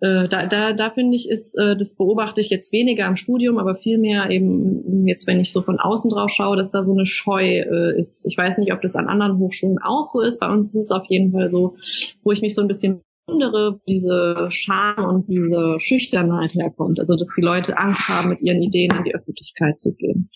[0.00, 3.58] äh, da, da, da finde ich, ist, äh, das beobachte ich jetzt weniger im Studium,
[3.58, 7.06] aber vielmehr eben jetzt, wenn ich so von außen drauf schaue, dass da so eine
[7.06, 8.26] Scheu äh, ist.
[8.26, 10.38] Ich weiß nicht, ob das an anderen Hochschulen auch so ist.
[10.38, 11.76] Bei uns ist es auf jeden Fall so,
[12.22, 17.00] wo ich mich so ein bisschen wundere, diese Scham und diese Schüchternheit herkommt.
[17.00, 20.30] Also, dass die Leute Angst haben, mit ihren Ideen an die Öffentlichkeit zu gehen.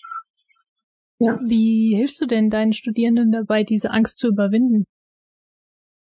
[1.19, 1.39] Ja.
[1.45, 4.85] Wie hilfst du denn deinen Studierenden dabei, diese Angst zu überwinden?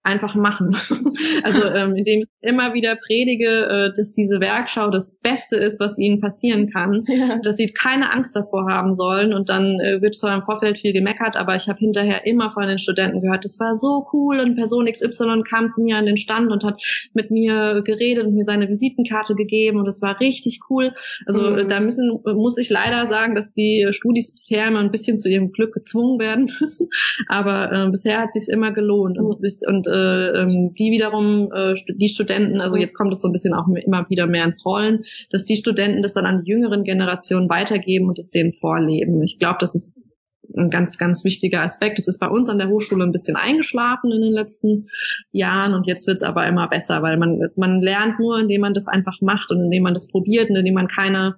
[0.04, 0.76] Einfach machen.
[1.44, 6.00] also ähm, indem ich immer wieder predige, äh, dass diese Werkschau das Beste ist, was
[6.00, 7.40] ihnen passieren kann, ja.
[7.44, 10.94] dass sie keine Angst davor haben sollen und dann äh, wird zwar im Vorfeld viel
[10.94, 14.56] gemeckert, aber ich habe hinterher immer von den Studenten gehört, das war so cool und
[14.56, 16.82] Person XY kam zu mir an den Stand und hat
[17.14, 20.94] mit mir geredet und mir seine Visitenkarte gegeben und das war richtig cool.
[21.28, 21.68] Also mhm.
[21.68, 25.52] da müssen muss ich leider sagen, dass die Studis bisher immer ein bisschen zu ihrem
[25.52, 26.90] Glück gezwungen werden müssen,
[27.28, 29.26] aber äh, bisher hat sich immer gelohnt mhm.
[29.26, 33.34] und, und äh, ähm, die wiederum, äh, die Studenten, also jetzt kommt es so ein
[33.34, 36.84] bisschen auch immer wieder mehr ins Rollen, dass die Studenten das dann an die jüngeren
[36.84, 39.22] Generationen weitergeben und es denen vorleben.
[39.24, 39.96] Ich glaube, das ist
[40.58, 42.00] ein ganz, ganz wichtiger Aspekt.
[42.00, 44.88] Es ist bei uns an der Hochschule ein bisschen eingeschlafen in den letzten
[45.32, 48.74] Jahren und jetzt wird es aber immer besser, weil man, man lernt nur, indem man
[48.74, 51.36] das einfach macht und indem man das probiert und indem man keine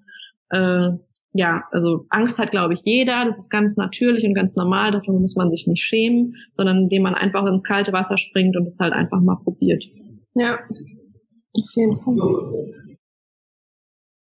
[0.49, 0.91] äh,
[1.34, 3.26] ja, also Angst hat, glaube ich, jeder.
[3.26, 4.92] Das ist ganz natürlich und ganz normal.
[4.92, 8.68] Davon muss man sich nicht schämen, sondern indem man einfach ins kalte Wasser springt und
[8.68, 9.84] es halt einfach mal probiert.
[10.36, 12.98] Ja, auf jeden Fall.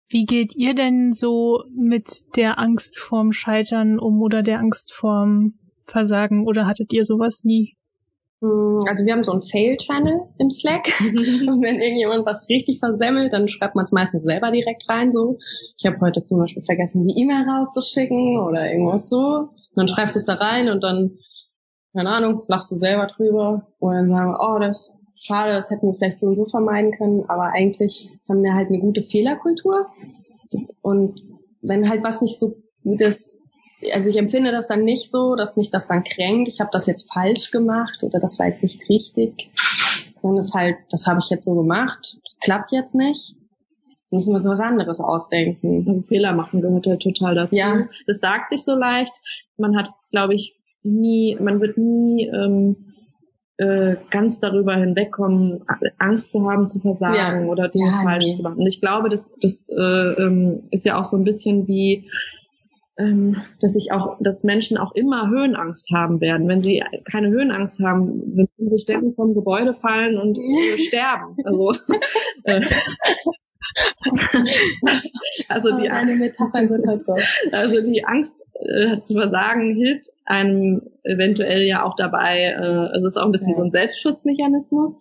[0.09, 5.59] Wie geht ihr denn so mit der Angst vorm Scheitern um oder der Angst vorm
[5.85, 7.76] Versagen oder hattet ihr sowas nie?
[8.41, 13.33] Mm, also wir haben so einen Fail-Channel im Slack und wenn irgendjemand was richtig versemmelt,
[13.33, 15.37] dann schreibt man es meistens selber direkt rein so.
[15.77, 19.17] Ich habe heute zum Beispiel vergessen, die E-Mail rauszuschicken oder irgendwas so.
[19.17, 21.17] Und dann schreibst du es da rein und dann,
[21.93, 25.71] keine Ahnung, lachst du selber drüber und dann sagen wir, oh, das ist schade, das
[25.71, 29.03] hätten wir vielleicht so und so vermeiden können, aber eigentlich haben wir halt eine gute
[29.03, 29.87] Fehlerkultur.
[30.81, 31.21] Und
[31.61, 33.37] wenn halt was nicht so gut ist,
[33.93, 36.87] also ich empfinde das dann nicht so, dass mich das dann kränkt, ich habe das
[36.87, 39.51] jetzt falsch gemacht oder das war jetzt nicht richtig.
[40.21, 43.35] Und es halt, das habe ich jetzt so gemacht, das klappt jetzt nicht.
[44.09, 45.85] Müssen wir uns was anderes ausdenken.
[45.85, 47.55] Also Fehler machen gehört ja total dazu.
[47.57, 47.87] Ja.
[48.07, 49.13] Das sagt sich so leicht.
[49.57, 52.93] Man hat, glaube ich, nie, man wird nie ähm,
[53.57, 55.65] äh, ganz darüber hinwegkommen,
[55.97, 57.51] Angst zu haben, zu versagen ja.
[57.51, 58.31] oder Dinge ja, falsch nee.
[58.31, 58.59] zu machen.
[58.59, 62.09] Und ich glaube, das, das äh, ähm, ist ja auch so ein bisschen wie
[62.97, 66.47] dass ich auch, dass Menschen auch immer Höhenangst haben werden.
[66.47, 70.39] Wenn sie keine Höhenangst haben, wenn sie ständig vom Gebäude fallen und
[70.87, 71.35] sterben.
[71.43, 71.73] Also,
[72.43, 72.61] äh,
[75.49, 76.39] also die, Angst,
[77.51, 83.17] also die Angst äh, zu versagen hilft einem eventuell ja auch dabei, äh, es ist
[83.17, 83.55] auch ein bisschen ja.
[83.55, 84.99] so ein Selbstschutzmechanismus.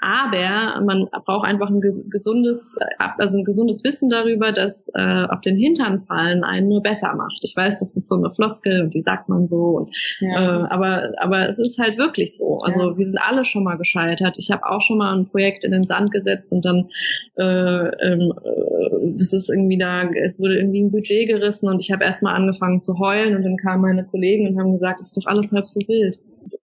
[0.00, 5.56] Aber man braucht einfach ein gesundes, also ein gesundes Wissen darüber, dass äh, auf den
[5.56, 7.40] Hintern fallen einen nur besser macht.
[7.42, 9.78] Ich weiß, das ist so eine Floskel und die sagt man so.
[9.78, 10.64] Und, ja.
[10.64, 12.58] äh, aber, aber es ist halt wirklich so.
[12.58, 12.96] Also ja.
[12.96, 14.36] wir sind alle schon mal gescheitert.
[14.38, 16.90] Ich habe auch schon mal ein Projekt in den Sand gesetzt und dann
[17.36, 21.90] äh, ähm, äh, das ist irgendwie da, es wurde irgendwie ein Budget gerissen und ich
[21.90, 25.16] habe erstmal angefangen zu heulen und dann kamen meine Kollegen und haben gesagt, es ist
[25.16, 26.18] doch alles halb so wild.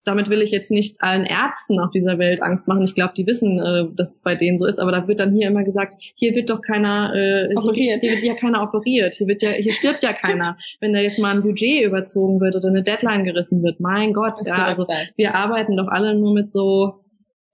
[0.04, 2.82] Damit will ich jetzt nicht allen Ärzten auf dieser Welt Angst machen.
[2.82, 4.80] Ich glaube, die wissen, äh, dass es bei denen so ist.
[4.80, 8.00] Aber da wird dann hier immer gesagt, hier wird doch keiner äh, operiert.
[8.00, 9.14] Hier, hier wird ja keiner operiert.
[9.14, 10.56] Hier wird ja, hier stirbt ja keiner.
[10.80, 14.40] Wenn da jetzt mal ein Budget überzogen wird oder eine Deadline gerissen wird, mein Gott,
[14.46, 14.86] ja, also
[15.16, 17.04] wir arbeiten doch alle nur mit so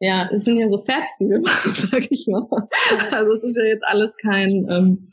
[0.01, 1.45] ja, es sind ja so Fetzen
[1.91, 2.47] sag ich mal.
[3.13, 5.11] Also es ist ja jetzt alles kein, ähm,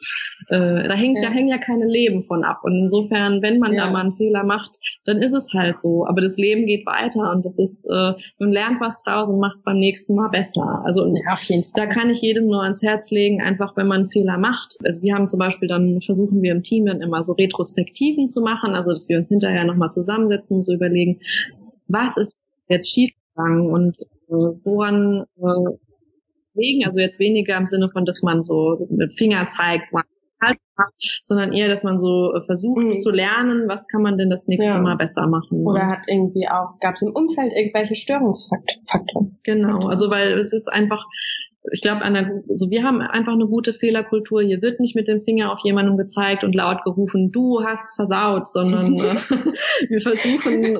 [0.49, 1.29] äh, da hängt, ja.
[1.29, 2.61] da hängen ja keine Leben von ab.
[2.63, 3.85] Und insofern, wenn man ja.
[3.85, 6.05] da mal einen Fehler macht, dann ist es halt so.
[6.07, 9.57] Aber das Leben geht weiter und das ist, äh, man lernt was draus und macht
[9.57, 10.81] es beim nächsten Mal besser.
[10.83, 11.71] Also ja, auf jeden Fall.
[11.75, 14.77] da kann ich jedem nur ans Herz legen, einfach wenn man einen Fehler macht.
[14.83, 18.41] Also wir haben zum Beispiel dann versuchen wir im Team dann immer so Retrospektiven zu
[18.41, 21.19] machen, also dass wir uns hinterher nochmal zusammensetzen und so überlegen,
[21.87, 22.35] was ist
[22.67, 23.97] jetzt schiefgegangen und
[24.31, 25.77] woran äh,
[26.53, 30.07] wegen, also jetzt weniger im Sinne von, dass man so mit Finger zeigt, macht,
[31.23, 32.99] sondern eher, dass man so äh, versucht mhm.
[32.99, 34.79] zu lernen, was kann man denn das nächste ja.
[34.79, 35.65] Mal besser machen.
[35.65, 39.37] Oder hat irgendwie auch, gab es im Umfeld irgendwelche Störungsfaktoren?
[39.43, 41.05] Genau, also weil es ist einfach,
[41.71, 44.41] ich glaube, also wir haben einfach eine gute Fehlerkultur.
[44.41, 48.47] Hier wird nicht mit dem Finger auf jemanden gezeigt und laut gerufen, du hast versaut,
[48.47, 49.15] sondern äh,
[49.89, 50.79] wir versuchen äh,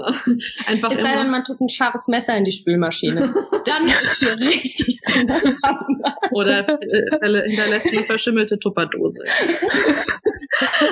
[0.65, 0.91] einfach.
[0.91, 3.33] Es sei denn, man tut ein scharfes Messer in die Spülmaschine.
[3.65, 5.01] Dann ist hier richtig
[6.31, 9.23] Oder äh, hinterlässt eine verschimmelte Tupperdose.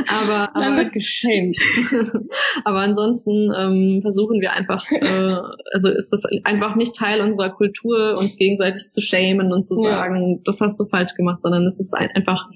[0.07, 1.57] aber, aber Dann wird geschämt.
[2.63, 5.33] aber ansonsten ähm, versuchen wir einfach, äh,
[5.73, 10.35] also ist das einfach nicht Teil unserer Kultur, uns gegenseitig zu schämen und zu sagen,
[10.35, 10.41] ja.
[10.45, 12.47] das hast du falsch gemacht, sondern es ist ein, einfach,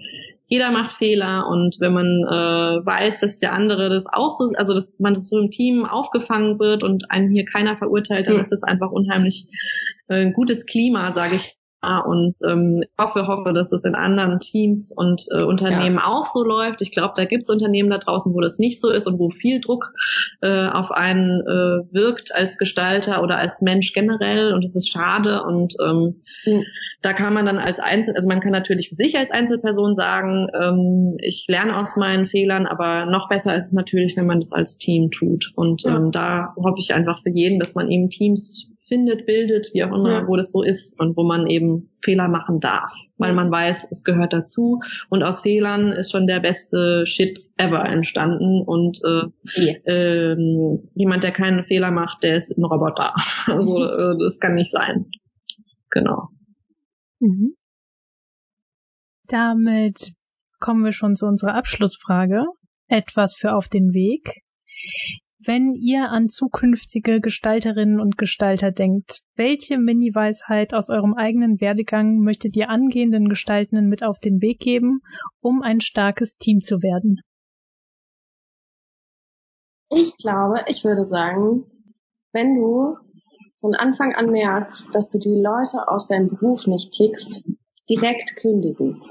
[0.47, 4.73] jeder macht Fehler und wenn man äh, weiß, dass der andere das auch so, also
[4.73, 8.41] dass man das so im Team aufgefangen wird und einen hier keiner verurteilt, dann mhm.
[8.41, 9.47] ist das einfach unheimlich
[10.07, 11.57] äh, ein gutes Klima, sage ich
[12.05, 16.07] und ähm, hoffe, hoffe, dass es in anderen Teams und äh, Unternehmen ja.
[16.07, 16.81] auch so läuft.
[16.81, 19.29] Ich glaube, da gibt es Unternehmen da draußen, wo das nicht so ist und wo
[19.29, 19.91] viel Druck
[20.41, 25.43] äh, auf einen äh, wirkt als Gestalter oder als Mensch generell und das ist schade
[25.43, 26.63] und ähm, mhm.
[27.01, 30.47] da kann man dann als Einzel, also man kann natürlich für sich als Einzelperson sagen,
[30.59, 34.53] ähm, ich lerne aus meinen Fehlern, aber noch besser ist es natürlich, wenn man das
[34.53, 35.97] als Team tut und ja.
[35.97, 39.95] ähm, da hoffe ich einfach für jeden, dass man eben Teams findet, bildet, wie auch
[39.95, 40.27] immer, ja.
[40.27, 44.03] wo das so ist und wo man eben Fehler machen darf, weil man weiß, es
[44.03, 49.75] gehört dazu und aus Fehlern ist schon der beste Shit ever entstanden und äh, yeah.
[49.85, 53.13] ähm, jemand, der keinen Fehler macht, der ist ein Roboter.
[53.45, 55.05] Also äh, das kann nicht sein.
[55.89, 56.29] Genau.
[57.19, 57.55] Mhm.
[59.27, 60.13] Damit
[60.59, 62.45] kommen wir schon zu unserer Abschlussfrage.
[62.87, 64.43] Etwas für auf den Weg.
[65.45, 72.55] Wenn ihr an zukünftige Gestalterinnen und Gestalter denkt, welche Mini-Weisheit aus eurem eigenen Werdegang möchtet
[72.55, 75.01] ihr angehenden Gestaltenden mit auf den Weg geben,
[75.41, 77.19] um ein starkes Team zu werden?
[79.89, 81.65] Ich glaube, ich würde sagen,
[82.31, 82.95] wenn du
[83.59, 87.43] von Anfang an merkst, dass du die Leute aus deinem Beruf nicht tickst,
[87.89, 89.01] direkt kündigen.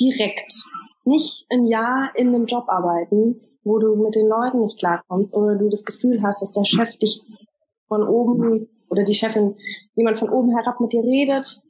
[0.00, 0.64] Direkt.
[1.04, 5.56] Nicht ein Jahr in einem Job arbeiten, wo du mit den Leuten nicht klarkommst oder
[5.56, 7.22] du das Gefühl hast, dass der Chef dich
[7.88, 9.56] von oben oder die Chefin,
[9.94, 11.62] jemand von oben herab mit dir redet.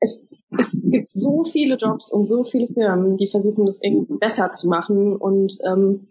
[0.00, 4.52] Es, es gibt so viele Jobs und so viele Firmen, die versuchen, das irgendwie besser
[4.52, 6.08] zu machen und ähm,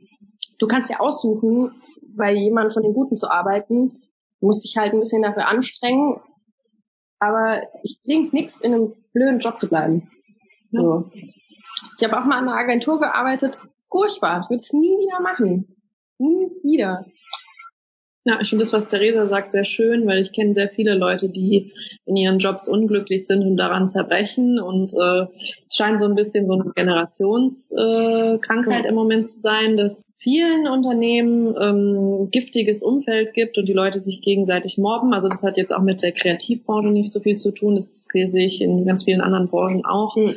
[0.60, 1.72] du kannst dir aussuchen,
[2.16, 3.90] bei jemandem von den Guten zu arbeiten.
[4.40, 6.20] Du musst dich halt ein bisschen dafür anstrengen,
[7.20, 10.10] aber es bringt nichts, in einem blöden Job zu bleiben.
[10.72, 11.12] So.
[11.98, 13.62] Ich habe auch mal an einer Agentur gearbeitet,
[13.92, 14.42] furchtbar.
[14.44, 15.76] Ich würde es nie wieder machen.
[16.18, 17.06] Nie wieder.
[18.24, 21.28] Ja, ich finde das, was Theresa sagt, sehr schön, weil ich kenne sehr viele Leute,
[21.28, 21.74] die
[22.06, 24.60] in ihren Jobs unglücklich sind und daran zerbrechen.
[24.60, 25.26] Und äh,
[25.66, 30.68] es scheint so ein bisschen so eine Generationskrankheit äh, im Moment zu sein, dass vielen
[30.68, 35.16] Unternehmen ähm, giftiges Umfeld gibt und die Leute sich gegenseitig mobben.
[35.16, 37.74] Also das hat jetzt auch mit der Kreativbranche nicht so viel zu tun.
[37.74, 40.16] Das sehe ich in ganz vielen anderen Branchen auch.
[40.16, 40.36] Mhm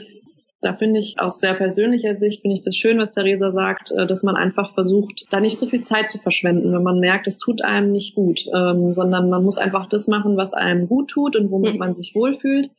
[0.65, 4.07] da finde ich aus sehr persönlicher Sicht, finde ich das schön, was Theresa sagt, äh,
[4.07, 7.39] dass man einfach versucht, da nicht so viel Zeit zu verschwenden, wenn man merkt, es
[7.39, 11.37] tut einem nicht gut, ähm, sondern man muss einfach das machen, was einem gut tut
[11.37, 11.79] und womit mhm.
[11.79, 12.71] man sich wohlfühlt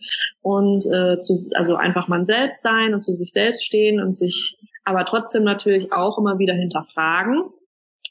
[0.42, 4.58] und äh, zu, also einfach man selbst sein und zu sich selbst stehen und sich
[4.84, 7.44] aber trotzdem natürlich auch immer wieder hinterfragen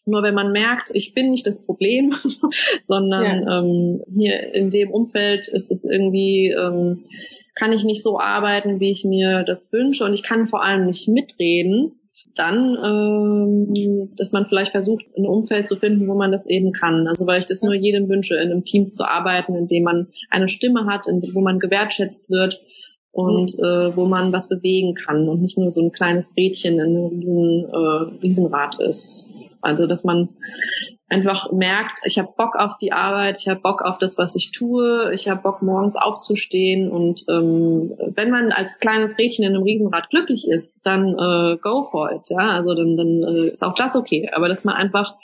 [0.06, 2.14] Nur wenn man merkt, ich bin nicht das Problem,
[2.82, 3.58] sondern ja.
[3.58, 7.06] ähm, hier in dem Umfeld ist es irgendwie, ähm,
[7.54, 10.84] kann ich nicht so arbeiten, wie ich mir das wünsche und ich kann vor allem
[10.84, 12.00] nicht mitreden,
[12.34, 17.06] dann, ähm, dass man vielleicht versucht, ein Umfeld zu finden, wo man das eben kann.
[17.06, 20.08] Also weil ich das nur jedem wünsche, in einem Team zu arbeiten, in dem man
[20.30, 22.60] eine Stimme hat, in, wo man gewertschätzt wird
[23.12, 26.80] und äh, wo man was bewegen kann und nicht nur so ein kleines Rädchen in
[26.80, 29.32] einem riesen, äh, Riesenrad ist.
[29.64, 30.28] Also dass man
[31.08, 34.52] einfach merkt, ich habe Bock auf die Arbeit, ich habe Bock auf das, was ich
[34.52, 39.62] tue, ich habe Bock morgens aufzustehen und ähm, wenn man als kleines Rädchen in einem
[39.62, 43.74] Riesenrad glücklich ist, dann äh, go for it, ja, also dann, dann äh, ist auch
[43.74, 45.14] das okay, aber dass man einfach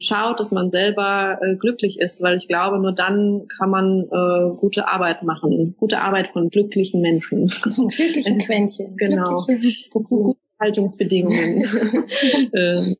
[0.00, 4.56] schaut, dass man selber äh, glücklich ist, weil ich glaube, nur dann kann man äh,
[4.56, 7.50] gute Arbeit machen, gute Arbeit von glücklichen Menschen.
[7.50, 8.96] Von glücklichen Quäntchen.
[8.96, 9.36] Genau.
[9.44, 11.64] Glückliche Haltungsbedingungen.
[12.52, 12.94] äh,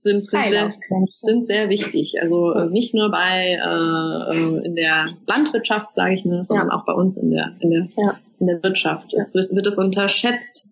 [0.00, 0.72] sind, sind, sehr,
[1.10, 2.14] sind sehr wichtig.
[2.22, 6.74] Also äh, nicht nur bei äh, äh, in der Landwirtschaft, sage ich mal, sondern ja.
[6.74, 8.18] auch bei uns in der in der, ja.
[8.38, 9.14] in der Wirtschaft.
[9.14, 10.68] Es wird, wird es unterschätzt,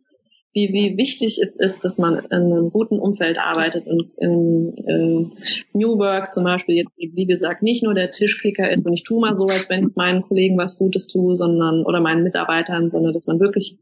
[0.53, 5.77] wie, wie wichtig es ist, dass man in einem guten Umfeld arbeitet und in äh,
[5.77, 9.21] New Work zum Beispiel jetzt, wie gesagt, nicht nur der Tischkicker ist und ich tue
[9.21, 13.13] mal so, als wenn ich meinen Kollegen was Gutes tue, sondern oder meinen Mitarbeitern, sondern
[13.13, 13.77] dass man wirklich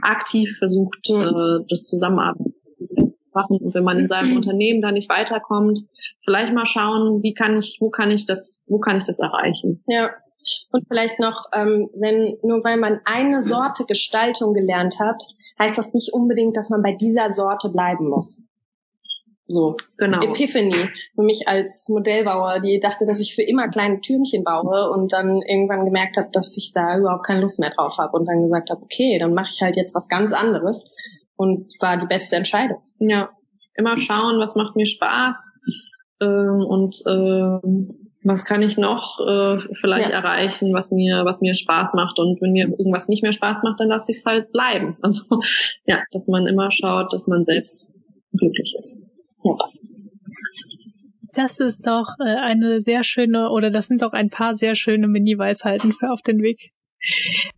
[0.00, 2.54] aktiv versucht, äh, das Zusammenarbeiten
[3.34, 3.58] machen.
[3.58, 5.80] Und wenn man in seinem Unternehmen da nicht weiterkommt,
[6.24, 9.82] vielleicht mal schauen, wie kann ich, wo kann ich das, wo kann ich das erreichen?
[9.86, 10.10] Ja.
[10.70, 15.22] Und vielleicht noch, ähm, wenn nur weil man eine Sorte Gestaltung gelernt hat,
[15.58, 18.44] heißt das nicht unbedingt, dass man bei dieser Sorte bleiben muss.
[19.46, 20.22] So, genau.
[20.22, 25.12] Epiphany für mich als Modellbauer, die dachte, dass ich für immer kleine Türmchen baue und
[25.12, 28.40] dann irgendwann gemerkt habe, dass ich da überhaupt keine Lust mehr drauf habe und dann
[28.40, 30.90] gesagt habe, okay, dann mache ich halt jetzt was ganz anderes
[31.36, 32.82] und war die beste Entscheidung.
[32.98, 33.30] Ja,
[33.74, 35.60] immer schauen, was macht mir Spaß
[36.22, 40.16] ähm, und ähm, was kann ich noch äh, vielleicht ja.
[40.16, 43.80] erreichen, was mir was mir Spaß macht und wenn mir irgendwas nicht mehr Spaß macht,
[43.80, 44.96] dann lasse ich es halt bleiben.
[45.02, 45.24] Also
[45.86, 47.92] ja, dass man immer schaut, dass man selbst
[48.32, 49.02] glücklich ist.
[49.44, 49.56] Ja.
[51.34, 55.08] Das ist doch äh, eine sehr schöne oder das sind doch ein paar sehr schöne
[55.08, 56.72] Mini-Weisheiten für auf den Weg.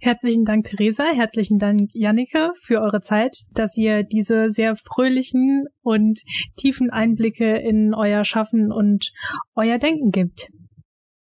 [0.00, 1.04] Herzlichen Dank, Theresa.
[1.04, 6.20] Herzlichen Dank, Jannike, für eure Zeit, dass ihr diese sehr fröhlichen und
[6.56, 9.12] tiefen Einblicke in euer Schaffen und
[9.54, 10.50] euer Denken gibt.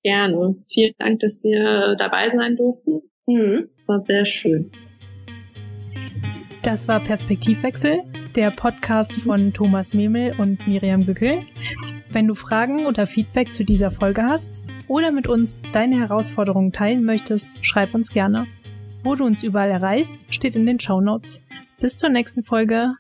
[0.03, 0.57] Gerne.
[0.73, 3.03] Vielen Dank, dass wir dabei sein durften.
[3.79, 4.71] Es war sehr schön.
[6.63, 8.01] Das war Perspektivwechsel,
[8.37, 11.47] der Podcast von Thomas Memel und Miriam Bückel.
[12.13, 17.05] Wenn du Fragen oder Feedback zu dieser Folge hast oder mit uns deine Herausforderungen teilen
[17.05, 18.49] möchtest, schreib uns gerne.
[19.05, 21.43] Wo du uns überall erreichst, steht in den Show Notes.
[21.79, 22.95] Bis zur nächsten Folge.